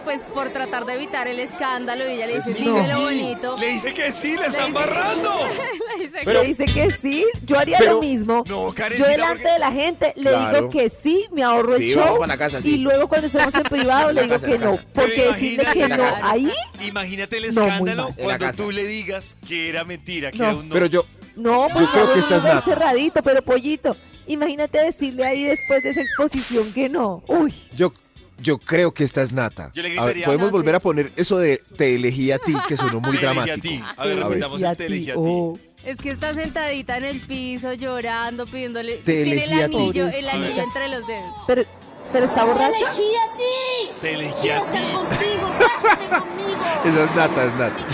pues 0.07 0.23
por 0.25 0.51
tratar 0.51 0.85
de 0.85 0.93
evitar 0.93 1.27
el 1.27 1.37
escándalo 1.37 2.07
y 2.07 2.13
ella 2.13 2.27
le 2.27 2.35
dice, 2.35 2.53
dímelo 2.53 2.85
sí. 2.97 3.03
bonito. 3.03 3.57
Le 3.57 3.67
dice 3.73 3.93
que 3.93 4.11
sí, 4.13 4.37
le 4.37 4.45
dice- 4.45 4.71
barrando. 4.71 5.29
Le 5.97 6.05
dice 6.07 6.23
Le 6.25 6.43
dice 6.45 6.65
que 6.65 6.91
sí, 6.91 7.25
yo 7.43 7.59
haría 7.59 7.77
Pero- 7.79 7.95
lo 7.95 7.99
mismo. 7.99 8.43
No, 8.47 8.69
yo 8.69 8.73
Karencita, 8.73 9.09
delante 9.09 9.43
porque- 9.43 9.51
de 9.53 9.59
la 9.59 9.71
gente 9.73 10.13
le 10.15 10.29
Claro. 10.29 10.55
digo 10.57 10.69
que 10.69 10.89
sí, 10.89 11.25
me 11.33 11.43
ahorro 11.43 11.75
el 11.75 11.81
Sí, 11.81 11.89
show. 11.91 12.03
vamos 12.03 12.19
para 12.19 12.33
la 12.33 12.37
casa, 12.37 12.61
sí. 12.61 12.75
Y 12.75 12.77
luego 12.77 13.09
cuando 13.09 13.27
estemos 13.27 13.53
en 13.53 13.63
privado 13.69 14.13
le 14.13 14.21
digo 14.21 14.35
casa, 14.35 14.47
que 14.47 14.57
no. 14.59 14.79
Porque 14.93 15.11
Pero 15.17 15.31
decirle 15.33 15.65
que 15.73 15.87
no 15.89 16.03
ahí, 16.23 16.53
Imagínate 16.87 17.37
el 17.37 17.53
No, 17.53 17.61
escándalo 17.63 18.13
la 18.17 18.23
cuando 18.23 18.53
tú 18.53 18.71
le 18.71 18.85
digas 18.85 19.35
que 19.45 19.67
era 19.67 19.83
mentira, 19.83 20.31
que 20.31 20.37
No. 20.37 20.43
era 20.45 20.55
un 20.55 20.69
no. 20.69 20.73
Pero 20.73 20.85
yo, 20.85 21.05
no, 21.35 21.67
Yo 21.67 21.73
porque 21.73 21.89
creo 21.91 22.05
que 22.05 22.11
uno 22.13 22.19
esta 22.21 22.35
es 22.37 22.43
ve 22.43 22.49
nata. 22.53 22.61
cerradito, 22.65 23.21
pero 23.23 23.41
pollito. 23.41 23.97
Imagínate 24.27 24.77
decirle 24.79 25.25
ahí 25.25 25.43
después 25.43 25.83
de 25.83 25.89
esa 25.89 26.01
exposición 26.01 26.71
que 26.71 26.87
no. 26.87 27.23
Uy, 27.27 27.53
yo, 27.75 27.91
yo 28.39 28.57
creo 28.57 28.93
que 28.93 29.03
esta 29.03 29.21
es 29.21 29.33
nata. 29.33 29.71
Yo 29.73 29.81
le 29.83 29.89
A 29.97 30.05
ver, 30.05 30.15
gritaría- 30.15 30.25
podemos 30.25 30.47
No, 30.47 30.51
volver 30.51 30.73
sí. 30.73 30.75
a 30.75 30.79
poner 30.79 31.11
eso 31.15 31.37
de 31.39 31.61
te 31.77 31.95
elegí 31.95 32.31
a 32.31 32.37
ti, 32.39 32.53
que 32.67 32.77
sonó 32.77 32.99
muy 33.01 33.17
Te 33.17 33.25
elegí 33.25 33.25
dramático. 33.25 33.57
a 33.57 33.61
ti. 33.61 33.83
A 33.97 34.05
ver, 34.05 34.13
A 34.13 34.15
ver. 34.15 34.27
repitamos 34.29 34.61
el 34.61 34.77
te 34.77 34.85
elegí 34.85 35.09
a 35.11 35.13
ti. 35.13 35.19
oh. 35.23 35.57
Es 35.83 35.97
que 35.97 36.09
está 36.11 36.33
sentadita 36.33 36.97
en 36.97 37.05
el 37.05 37.21
piso 37.21 37.71
llorando, 37.73 38.45
pidiéndole. 38.45 38.97
Te 38.97 39.23
tiene 39.23 39.43
el 39.43 39.51
elegí 39.53 39.61
a 39.61 39.67
ti. 39.69 39.75
anillo, 39.75 40.07
el 40.09 40.29
anillo 40.29 40.61
entre 40.63 40.87
los 40.89 41.07
dedos. 41.07 41.33
Pero, 41.47 41.63
pero 42.11 42.25
está 42.25 42.41
¡Te 42.41 42.45
borracha. 42.45 42.75
elegí 42.75 43.15
a 43.15 43.37
ti! 43.37 43.91
Te 44.01 44.13
elegí 44.13 44.33
¡Quiero 44.41 44.63
a 44.65 44.69
ti. 44.71 44.77
estar 44.77 44.93
contigo! 44.93 45.49
¡Cásate 45.59 46.05
conmigo! 46.09 46.61
Esa 46.85 47.03
es 47.05 47.15
nata, 47.15 47.43
es 47.45 47.55
nata. 47.55 47.87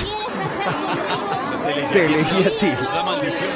Te 1.64 1.72
elegí, 1.72 1.94
Te 1.94 2.06
elegí 2.06 2.44
a 2.44 2.50
ti. 2.60 2.66
Es 2.82 2.88
una 2.90 3.04
maldición. 3.04 3.50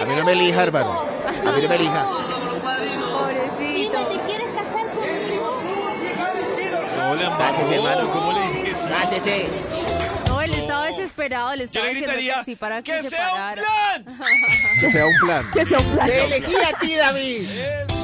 A 0.00 0.04
mí 0.04 0.14
no 0.16 0.24
me 0.24 0.32
elija, 0.32 0.62
hermano. 0.62 1.00
A 1.02 1.52
mí 1.52 1.62
no 1.62 1.68
me 1.68 1.74
elija. 1.74 2.04
Pobrecito. 3.12 3.98
dime, 3.98 4.16
¿te 4.16 4.20
quieres 4.26 4.46
casar 4.54 4.86
conmigo? 4.94 5.60
No, 7.02 7.14
le 7.16 7.24
Gracias, 7.24 7.70
hermano. 7.72 8.10
¿Cómo 8.10 8.32
le 8.32 8.42
dice 8.46 8.62
que 8.62 8.74
sí? 8.74 8.88
Pásese. 8.88 9.46
No, 10.28 10.40
él 10.40 10.52
estaba 10.54 10.86
desesperado, 10.86 11.50
le 11.52 11.58
Yo 11.58 11.64
estaba 11.64 11.86
le 11.86 11.90
diciendo 11.94 12.12
gritaría 12.16 12.38
que 12.40 12.44
sí 12.44 12.56
para 12.56 12.82
que, 12.82 12.92
que 12.92 13.02
se 13.02 13.10
sea 13.10 13.28
un 13.32 13.38
parara. 13.38 13.62
plan. 13.62 14.18
Que 14.80 14.90
sea 14.90 15.06
un 15.06 15.14
plan. 15.20 15.50
Que 15.52 15.66
sea 15.66 15.78
un 15.78 15.84
plan. 15.94 16.06
Te 16.06 16.24
elegí 16.24 16.54
a 16.56 16.78
ti, 16.78 16.94
David. 16.96 17.48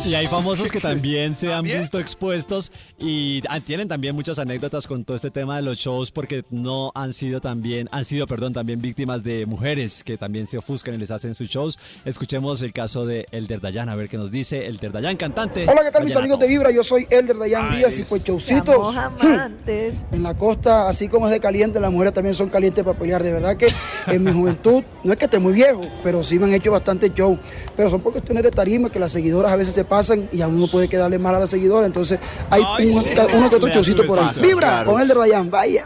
Y 0.09 0.15
hay 0.15 0.27
famosos 0.27 0.73
que 0.73 0.81
también 0.81 1.37
se 1.37 1.49
han 1.49 1.57
¿También? 1.59 1.81
visto 1.83 1.99
expuestos 2.01 2.73
y 2.99 3.43
ah, 3.51 3.61
tienen 3.61 3.89
también 3.89 4.15
muchas 4.15 4.39
anécdotas 4.39 4.87
con 4.87 5.05
todo 5.05 5.15
este 5.19 5.31
tema 5.31 5.57
de 5.57 5.63
los 5.63 5.77
shows 5.77 6.11
porque 6.11 6.45
no 6.51 6.93
han 6.95 7.13
sido 7.13 7.43
también, 7.43 7.89
han 7.93 8.07
sido, 8.07 8.27
perdón, 8.27 8.55
también 8.55 8.81
víctimas 8.81 9.23
de 9.23 9.45
mujeres 9.45 10.03
que 10.03 10.17
también 10.17 10.47
se 10.47 10.57
ofuscan 10.57 10.95
y 10.95 10.97
les 10.97 11.11
hacen 11.11 11.35
sus 11.35 11.49
shows. 11.51 11.79
Escuchemos 12.07 12.63
el 12.63 12.73
caso 12.73 13.05
de 13.05 13.27
Elder 13.33 13.61
Dayan, 13.61 13.91
a 13.91 13.97
ver 13.97 14.09
qué 14.09 14.17
nos 14.17 14.31
dice 14.31 14.67
Elder 14.67 14.93
Dayan, 14.93 15.19
cantante. 15.19 15.67
Hola, 15.69 15.83
¿qué 15.85 15.91
tal 15.91 16.05
mis 16.05 16.17
amigos 16.17 16.39
de 16.39 16.47
Vibra? 16.49 16.71
Yo 16.71 16.83
soy 16.83 17.07
Elder 17.11 17.37
Dayan 17.37 17.69
Ay, 17.71 17.77
Díaz 17.81 17.99
y 17.99 18.03
es- 18.03 18.09
pues 18.09 18.25
showcitos. 18.25 18.97
amantes. 18.97 19.93
En 20.13 20.23
la 20.23 20.33
costa, 20.33 20.89
así 20.89 21.09
como 21.09 21.27
es 21.27 21.33
de 21.33 21.39
caliente, 21.41 21.79
las 21.81 21.93
mujeres 21.93 22.15
también 22.15 22.35
son 22.35 22.49
calientes 22.49 22.83
para 22.83 22.99
pelear. 22.99 23.23
De 23.23 23.31
verdad 23.33 23.59
que 23.59 23.69
en 24.07 24.25
mi 24.25 24.33
juventud, 24.33 24.83
no 25.05 25.13
es 25.13 25.19
que 25.19 25.27
esté 25.27 25.39
muy 25.39 25.53
viejo, 25.53 25.83
pero 26.03 26.25
sí 26.25 26.39
me 26.39 26.47
han 26.47 26.55
hecho 26.55 26.73
bastante 26.73 27.13
show. 27.13 27.39
Pero 27.77 27.91
son 27.91 28.01
por 28.01 28.13
cuestiones 28.13 28.43
de 28.43 28.51
tarima 28.51 28.89
que 28.89 28.99
las 28.99 29.13
seguidoras 29.13 29.53
a 29.53 29.57
veces 29.57 29.75
se 29.75 29.85
pasan. 29.85 29.98
Pasan 29.99 30.29
y 30.33 30.41
a 30.43 30.47
uno 30.49 30.67
puede 30.69 30.89
quedarle 30.89 31.19
mal 31.19 31.35
a 31.35 31.41
la 31.41 31.47
seguidora. 31.47 31.87
Entonces 31.87 32.19
hay 32.51 32.63
Ay, 32.65 32.91
un- 32.91 33.03
sí. 33.03 33.11
uno 33.35 33.51
que 33.51 33.57
otro 33.57 33.69
chocito 33.71 34.07
por 34.07 34.19
ahí. 34.21 34.29
Vibra, 34.41 34.69
claro. 34.69 34.93
con 34.93 35.03
el 35.03 35.09
de 35.09 35.15
Ryan, 35.15 35.51
vaya. 35.51 35.85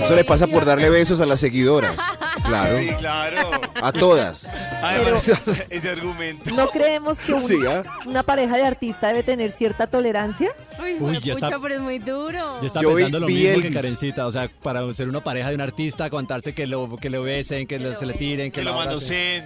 Eso 0.00 0.16
le 0.16 0.24
pasa 0.24 0.46
por 0.48 0.64
darle 0.64 0.90
besos 0.90 1.20
a 1.20 1.26
las 1.26 1.40
seguidoras. 1.40 1.96
Claro. 2.44 2.76
Sí, 2.76 2.88
claro. 2.98 3.50
A 3.80 3.92
todas. 3.92 4.52
Además, 4.82 5.30
ese 5.70 5.90
argumento. 5.90 6.52
¿No 6.54 6.68
creemos 6.68 7.20
que 7.20 7.32
un- 7.32 7.40
Sí, 7.40 7.56
¿ah? 7.66 7.82
una 8.04 8.22
pareja 8.24 8.56
de 8.56 8.64
artista 8.64 9.08
debe 9.08 9.22
tener 9.22 9.52
cierta 9.52 9.86
tolerancia? 9.86 10.50
Uy, 10.82 10.96
Uy, 11.00 11.20
ya 11.20 11.34
está- 11.34 11.58
pero 11.60 11.74
es 11.76 11.80
muy 11.80 11.98
duro. 12.00 12.60
Yo 12.60 12.66
estaba 12.66 12.82
Yo 12.82 12.94
pensando 12.94 13.20
lo 13.20 13.28
mismo 13.28 13.60
que. 13.62 13.70
Karencita, 13.72 14.26
o 14.26 14.30
sea, 14.32 14.50
para 14.62 14.92
ser 14.92 15.08
una 15.08 15.20
pareja 15.22 15.48
de 15.50 15.54
un 15.54 15.60
artista, 15.62 16.04
aguantarse 16.04 16.52
que 16.52 16.66
lo, 16.66 16.96
que 16.96 17.08
lo 17.08 17.22
besen, 17.22 17.66
que, 17.66 17.78
lo- 17.78 17.94
se 17.94 18.04
le 18.04 18.14
tiren, 18.14 18.50
que, 18.50 18.60
Que 18.60 18.64
lo 18.64 18.72
abracen. 18.72 18.88
manoseen, 18.90 19.44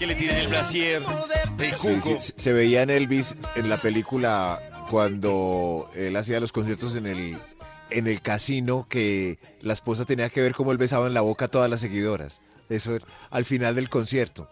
que 0.00 0.06
le 0.06 0.14
tiren 0.14 0.36
el 0.38 0.48
brasier, 0.48 1.02
cuco. 1.02 2.00
sí, 2.00 2.32
se 2.34 2.52
veía 2.54 2.80
en 2.82 2.88
Elvis 2.88 3.36
en 3.54 3.68
la 3.68 3.76
película 3.76 4.58
cuando 4.88 5.90
él 5.94 6.16
hacía 6.16 6.40
los 6.40 6.52
conciertos 6.52 6.96
en 6.96 7.06
el, 7.06 7.36
en 7.90 8.06
el 8.06 8.22
casino 8.22 8.86
que 8.88 9.38
la 9.60 9.74
esposa 9.74 10.06
tenía 10.06 10.30
que 10.30 10.40
ver 10.40 10.54
cómo 10.54 10.72
él 10.72 10.78
besaba 10.78 11.06
en 11.06 11.12
la 11.12 11.20
boca 11.20 11.44
a 11.44 11.48
todas 11.48 11.68
las 11.68 11.82
seguidoras. 11.82 12.40
Eso 12.70 12.96
es 12.96 13.02
al 13.28 13.44
final 13.44 13.74
del 13.74 13.90
concierto. 13.90 14.48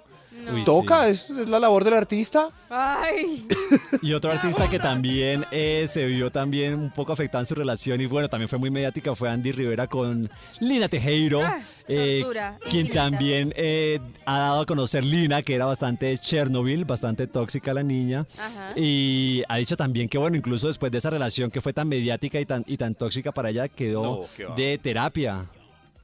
Uy, 0.52 0.64
Toca, 0.64 1.04
sí. 1.04 1.10
es, 1.10 1.30
es 1.38 1.48
la 1.48 1.58
labor 1.60 1.84
del 1.84 1.94
artista. 1.94 2.48
Ay. 2.70 3.46
Y 4.02 4.12
otro 4.12 4.30
artista 4.30 4.68
que 4.68 4.78
también 4.78 5.44
eh, 5.50 5.86
se 5.90 6.06
vio 6.06 6.30
también 6.30 6.74
un 6.74 6.90
poco 6.90 7.12
afectado 7.12 7.40
en 7.42 7.46
su 7.46 7.54
relación 7.54 8.00
y 8.00 8.06
bueno, 8.06 8.28
también 8.28 8.48
fue 8.48 8.58
muy 8.58 8.70
mediática 8.70 9.14
fue 9.14 9.28
Andy 9.28 9.50
Rivera 9.52 9.86
con 9.86 10.30
Lina 10.60 10.88
Tejero, 10.88 11.40
Ah, 11.42 11.62
eh, 11.88 12.22
quien 12.70 12.86
infinita. 12.86 12.94
también 12.94 13.52
eh, 13.56 13.98
ha 14.26 14.38
dado 14.38 14.60
a 14.60 14.66
conocer 14.66 15.02
Lina, 15.04 15.42
que 15.42 15.54
era 15.54 15.66
bastante 15.66 16.16
Chernobyl, 16.18 16.84
bastante 16.84 17.26
tóxica 17.26 17.74
la 17.74 17.82
niña. 17.82 18.26
Ajá. 18.38 18.72
Y 18.76 19.42
ha 19.48 19.56
dicho 19.56 19.76
también 19.76 20.08
que 20.08 20.18
bueno, 20.18 20.36
incluso 20.36 20.66
después 20.68 20.92
de 20.92 20.98
esa 20.98 21.10
relación 21.10 21.50
que 21.50 21.60
fue 21.60 21.72
tan 21.72 21.88
mediática 21.88 22.38
y 22.40 22.46
tan, 22.46 22.62
y 22.66 22.76
tan 22.76 22.94
tóxica 22.94 23.32
para 23.32 23.50
ella, 23.50 23.68
quedó 23.68 24.26
No, 24.38 24.54
de 24.54 24.78
terapia. 24.78 25.46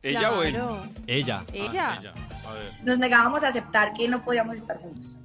Ella 0.05 0.33
o 0.33 0.43
él. 0.43 0.55
Claro. 0.55 0.83
Ella. 1.07 1.43
Ella. 1.53 1.91
Ah, 1.91 1.99
ella. 2.01 2.13
A 2.49 2.53
ver. 2.53 2.71
nos 2.83 2.99
negábamos 2.99 3.43
a 3.43 3.49
aceptar 3.49 3.93
que 3.95 4.07
no 4.07 4.23
podíamos 4.23 4.55
estar 4.57 4.77
juntos. 4.79 5.17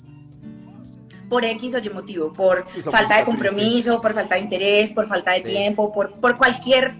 Por 1.29 1.45
X 1.45 1.75
o 1.75 1.77
Y 1.79 1.89
motivo, 1.89 2.33
por 2.33 2.65
Esa 2.75 2.89
falta 2.89 3.17
de 3.17 3.25
música 3.25 3.25
triste. 3.25 3.25
compromiso, 3.25 4.01
por 4.01 4.13
falta 4.13 4.35
de 4.35 4.41
interés, 4.41 4.91
por 4.91 5.07
falta 5.07 5.31
de 5.33 5.43
Sí. 5.43 5.49
tiempo, 5.49 5.91
por, 5.93 6.13
por 6.19 6.37
cualquier 6.37 6.95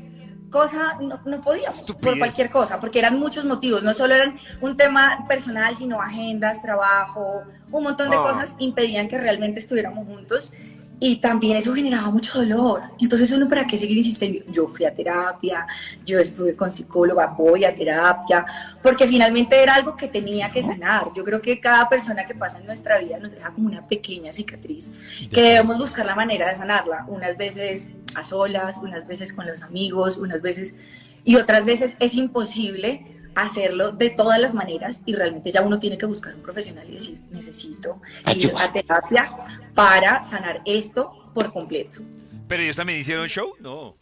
cosa, 0.52 0.98
no, 1.00 1.20
no 1.26 1.42
podíamos, 1.42 1.78
por 1.82 1.90
Estupidez. 1.92 2.18
cualquier 2.18 2.50
cosa, 2.52 2.80
porque 2.80 3.00
eran 3.00 3.18
muchos 3.18 3.46
motivos, 3.46 3.82
no 3.84 3.94
solo 3.94 4.14
eran 4.16 4.38
un 4.62 4.76
tema 4.78 5.26
personal, 5.28 5.76
sino 5.76 6.02
agendas, 6.02 6.62
trabajo, 6.62 7.44
un 7.72 7.84
montón 7.84 8.10
de 8.12 8.18
Ah. 8.18 8.22
cosas 8.24 8.56
impedían 8.60 9.08
que 9.08 9.18
realmente 9.18 9.60
estuviéramos 9.60 10.06
juntos 10.08 10.52
y 11.00 11.18
también 11.18 11.58
eso 11.58 11.74
generaba 11.74 12.10
mucho 12.10 12.40
dolor. 12.40 12.84
Entonces 13.00 13.32
uno, 13.32 13.48
¿para 13.48 13.66
qué 13.66 13.78
seguir 13.78 13.98
insistiendo? 13.98 14.40
Yo 14.52 14.68
fui 14.68 14.86
a 14.86 14.94
terapia, 14.94 15.66
yo 16.06 16.20
estuve 16.20 16.56
con 16.56 16.72
psicóloga, 16.72 17.28
voy 17.28 17.64
a 17.64 17.74
terapia, 17.74 18.46
porque 18.84 19.08
finalmente 19.08 19.62
era 19.62 19.76
algo 19.76 19.96
que 19.96 20.08
tenía 20.08 20.52
que 20.52 20.62
sanar. 20.62 21.04
Yo 21.16 21.24
creo 21.24 21.42
que 21.42 21.60
cada 21.60 21.88
persona 21.88 22.26
que 22.26 22.36
pasa 22.36 22.60
en 22.60 22.66
nuestra 22.66 23.00
vida 23.00 23.18
nos 23.20 23.32
deja 23.32 23.52
como 23.52 23.68
una 23.68 23.86
pequeña 23.88 24.34
cicatriz 24.34 24.94
que 25.32 25.42
debemos 25.42 25.78
buscar 25.78 26.06
la 26.06 26.16
manera 26.16 26.50
de 26.50 26.56
sanarla, 26.56 27.06
unas 27.08 27.38
veces 27.38 27.92
a 28.16 28.24
solas, 28.24 28.78
unas 28.78 29.08
veces 29.08 29.32
con 29.32 29.46
los 29.48 29.62
amigos, 29.62 30.18
unas 30.18 30.42
veces 30.42 30.76
y 31.24 31.36
otras 31.36 31.66
veces 31.66 31.96
es 32.00 32.16
imposible 32.16 33.19
hacerlo 33.44 33.92
de 33.92 34.10
todas 34.10 34.40
las 34.40 34.54
maneras 34.54 35.02
y 35.06 35.14
realmente 35.16 35.52
ya 35.52 35.62
uno 35.62 35.80
tiene 35.80 35.98
que 35.98 36.06
buscar 36.06 36.36
un 36.36 36.42
profesional 36.42 36.88
y 36.90 36.94
decir, 36.96 37.22
necesito 37.32 38.02
ir 38.36 38.52
a 38.58 38.72
terapia 38.72 39.34
para 39.76 40.22
sanar 40.22 40.62
esto 40.66 41.32
por 41.34 41.52
completo. 41.54 42.02
Pero 42.48 42.64
ellos 42.64 42.76
también 42.76 43.00
hicieron 43.00 43.28
show, 43.28 43.54
no. 43.60 43.96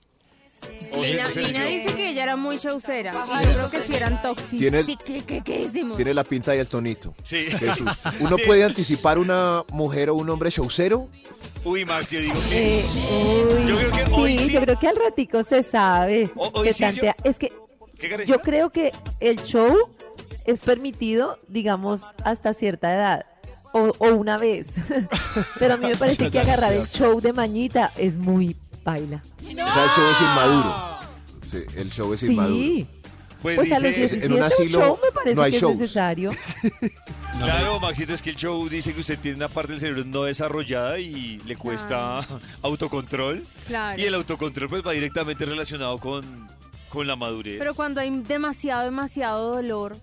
Lina, 0.95 1.27
dice 1.27 1.95
que 1.95 2.09
ella 2.09 2.23
era 2.23 2.35
muy 2.35 2.57
showcera. 2.57 3.13
Y 3.13 3.45
yo 3.45 3.53
creo 3.53 3.69
que 3.69 3.79
sí 3.79 3.93
eran 3.95 4.19
tóxicos. 4.21 4.57
Tiene- 4.59 4.83
Sí, 4.83 4.97
que, 4.97 5.43
que 5.43 5.61
hicimos. 5.63 5.95
Tiene 5.97 6.13
la 6.13 6.23
pinta 6.23 6.55
y 6.55 6.59
el 6.59 6.67
tonito. 6.67 7.13
Sí. 7.23 7.45
Qué 7.59 7.73
susto. 7.75 8.09
¿Uno 8.19 8.37
puede 8.43 8.63
anticipar 8.63 9.19
una 9.19 9.63
mujer 9.71 10.09
o 10.09 10.15
un 10.15 10.29
hombre 10.29 10.49
showcero? 10.49 11.09
Uy, 11.63 11.85
Max, 11.85 12.09
yo 12.11 12.21
digo 12.21 12.39
que. 12.49 12.79
Eh, 12.79 13.45
uy, 13.45 13.67
Yo 13.69 13.77
creo 13.77 13.91
que 13.91 14.11
hoy 14.13 14.37
sí, 14.37 14.45
sí. 14.47 14.51
yo 14.53 14.61
creo 14.61 14.79
que 14.79 14.87
al 14.87 14.95
ratico 14.95 15.43
se 15.43 15.61
sabe. 15.61 16.31
O- 16.35 16.51
hoy 16.55 16.67
se 16.67 16.73
sí 16.73 16.79
yo- 16.79 16.87
tantea. 16.89 17.15
Es 17.23 17.37
que 17.37 17.53
Yo 18.25 18.39
creo 18.39 18.71
que 18.71 18.91
el 19.19 19.41
show 19.43 19.75
es 20.45 20.61
permitido, 20.61 21.39
digamos, 21.47 22.03
hasta 22.23 22.53
cierta 22.53 22.93
edad. 22.93 23.25
O, 23.73 23.93
o 23.97 24.07
una 24.15 24.37
vez. 24.37 24.67
Pero 25.59 25.73
a 25.75 25.77
mí 25.77 25.87
me 25.87 25.97
parece 25.97 26.31
que 26.31 26.39
agarrar 26.39 26.73
el 26.73 26.87
show 26.87 27.19
de 27.19 27.33
mañita 27.33 27.91
es 27.97 28.15
muy 28.15 28.55
baila. 28.83 29.21
O 29.43 29.49
sea, 29.49 29.83
el 29.83 29.89
show 29.89 30.11
es 30.11 30.21
inmaduro. 30.21 30.99
Sí, 31.41 31.57
el 31.75 31.91
show 31.91 32.13
es 32.13 32.23
inmaduro. 32.23 32.55
Sí. 32.55 32.87
Pues, 33.41 33.55
Pues 33.57 33.71
a 33.71 33.75
los 33.75 33.83
dice. 33.83 33.99
17 33.99 34.25
en 34.25 34.31
un 34.31 34.37
un 34.39 34.43
asilo 34.43 34.79
show 34.79 34.99
me 35.03 35.11
parece 35.11 35.35
no 35.35 35.41
hay 35.43 35.51
que 35.51 35.59
shows. 35.59 35.73
es 35.73 35.79
necesario. 35.79 36.31
Claro, 37.37 37.79
Maxito, 37.79 38.15
es 38.15 38.23
que 38.23 38.31
el 38.31 38.35
show 38.35 38.67
dice 38.67 38.93
que 38.95 38.99
usted 39.01 39.19
tiene 39.19 39.37
una 39.37 39.47
parte 39.47 39.73
del 39.73 39.79
cerebro 39.79 40.03
no 40.05 40.23
desarrollada 40.23 40.97
y 40.97 41.37
le 41.45 41.55
cuesta 41.55 42.25
autocontrol. 42.63 43.45
Claro. 43.67 44.01
Y 44.01 44.05
el 44.05 44.15
autocontrol 44.15 44.67
pues 44.69 44.83
va 44.83 44.93
directamente 44.93 45.45
relacionado 45.45 45.99
con, 45.99 46.47
con 46.89 47.07
la 47.07 47.15
madurez. 47.15 47.57
Pero 47.59 47.73
cuando 47.73 48.01
hay 48.01 48.09
demasiado, 48.21 48.83
demasiado 48.85 49.55
dolor. 49.55 49.95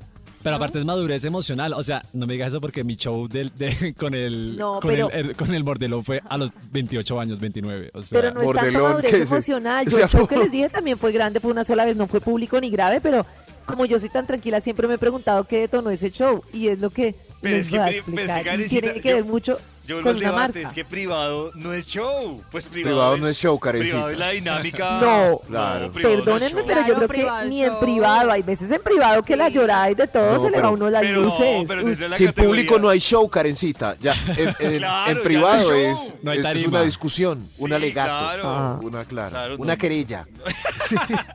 Pero 0.42 0.56
aparte 0.56 0.78
es 0.78 0.84
madurez 0.84 1.24
emocional, 1.24 1.72
o 1.72 1.82
sea, 1.82 2.02
no 2.12 2.26
me 2.26 2.34
digas 2.34 2.48
eso 2.48 2.60
porque 2.60 2.84
mi 2.84 2.96
show 2.96 3.26
del, 3.28 3.50
de- 3.56 3.94
con 3.98 4.12
el 4.14 4.56
No, 4.58 4.78
con, 4.80 4.90
pero- 4.90 5.10
el, 5.10 5.30
el- 5.30 5.36
con 5.36 5.54
el 5.54 5.62
bordelón 5.62 6.04
fue 6.04 6.20
a 6.28 6.36
los 6.36 6.50
28 6.70 7.18
años, 7.18 7.38
29, 7.40 7.90
o 7.94 8.02
sea, 8.02 8.20
Pero 8.20 8.34
no 8.34 8.42
es 8.42 8.52
tanto 8.52 8.78
madurez 8.82 9.14
emocional. 9.30 9.86
Yo 9.90 9.98
el 9.98 10.08
show 10.08 10.26
que 10.26 10.36
les 10.36 10.50
dije 10.52 10.68
también 10.68 10.98
fue 10.98 11.12
grande, 11.12 11.40
fue 11.40 11.50
una 11.50 11.64
sola 11.64 11.86
vez, 11.86 11.96
no 11.96 12.06
fue 12.06 12.20
público 12.20 12.60
ni 12.60 12.68
grave, 12.68 13.00
pero 13.00 13.24
como 13.64 13.86
yo 13.86 13.98
soy 13.98 14.10
tan 14.10 14.26
tranquila, 14.26 14.60
siempre 14.60 14.86
me 14.86 14.94
he 14.94 14.98
preguntado 14.98 15.44
qué 15.44 15.60
detonó 15.60 15.88
ese 15.88 16.10
show. 16.10 16.42
Y 16.52 16.68
es 16.68 16.78
lo 16.82 16.90
que 16.90 17.14
Pero 17.40 17.56
les 17.56 17.66
es 17.66 17.72
que 17.72 17.78
a 17.78 17.86
pero 17.86 17.96
es 17.96 18.04
que, 18.04 18.10
explicar. 18.10 18.44
Karencita, 18.44 18.80
tiene 18.82 19.00
que 19.00 19.08
yo- 19.08 19.14
ver 19.16 19.24
mucho 19.24 19.58
Yo 19.86 19.96
vuelvo 19.96 20.08
con 20.10 20.16
al 20.16 20.22
una 20.22 20.26
debate, 20.32 20.52
marca. 20.62 20.68
es 20.68 20.74
que 20.74 20.84
privado 20.84 21.50
no 21.54 21.72
es 21.74 21.84
show. 21.86 22.40
Pues 22.50 22.64
privado, 22.64 22.94
Privado 22.96 23.16
no 23.18 23.28
es 23.28 23.36
show, 23.36 23.58
Karencita. 23.58 23.92
Privado 23.96 24.10
es 24.12 24.18
la 24.18 24.30
dinámica. 24.30 25.00
No. 25.00 25.40
Claro. 25.46 25.80
no 25.80 25.86
es 25.86 25.90
Perdónenme, 25.92 26.60
show. 26.60 26.66
pero 26.66 26.80
yo 26.80 26.86
Claro, 26.94 27.08
creo 27.08 27.26
que 27.42 27.48
ni 27.48 27.62
en 27.64 27.78
privado, 27.78 28.30
hay 28.32 28.42
veces 28.42 28.70
en 28.70 28.82
privado 28.82 29.22
que 29.22 29.36
la 29.36 29.48
Sí. 29.48 29.54
llorada 29.54 29.90
y 29.90 29.94
de 29.94 30.06
todo 30.08 30.32
No, 30.32 30.38
se 30.38 30.46
le 30.50 30.52
va 30.52 30.58
a 30.58 30.62
pero- 30.62 30.72
uno 30.72 30.90
las 30.90 31.02
pero 31.02 31.18
no, 31.18 31.24
luces. 31.24 31.64
pero 31.68 31.82
la 31.82 32.16
Sin 32.16 32.26
categoría- 32.28 32.32
público 32.32 32.78
no 32.78 32.88
hay 32.88 32.98
show, 32.98 33.28
Karencita. 33.28 33.96
Ya, 34.00 34.14
en, 34.36 34.54
en- 34.58 34.78
Claro, 34.78 35.10
en 35.12 35.22
privado 35.22 35.68
no 35.70 35.74
es. 35.76 36.14
No 36.22 36.30
hay 36.30 36.38
es- 36.38 36.44
es 36.46 36.66
una 36.66 36.82
discusión, 36.82 37.48
un 37.58 37.68
Sí, 37.68 37.74
alegato. 37.74 38.08
claro. 38.08 38.42
Ah. 38.46 38.78
Una, 38.82 39.04
Claro, 39.04 39.56
una 39.58 39.74
no. 39.74 39.78
querella. 39.78 40.26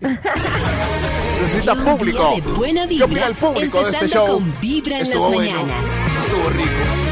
Necesita 1.42 1.74
Un 1.74 1.84
público. 1.98 2.34
de 2.36 2.42
buena 2.52 2.88
¿Qué 2.88 2.96
opina 3.04 3.06
vibra, 3.08 3.28
el 3.28 3.36
público 3.36 3.78
de 3.84 3.92
este 3.92 4.06
empezando 4.06 4.28
show? 4.28 4.40
con 4.40 4.60
Vibra 4.62 5.00
en 5.00 5.10
las 5.10 5.30
mañanas. 5.30 5.86
Estuvo 6.26 6.50
rico. 6.50 7.09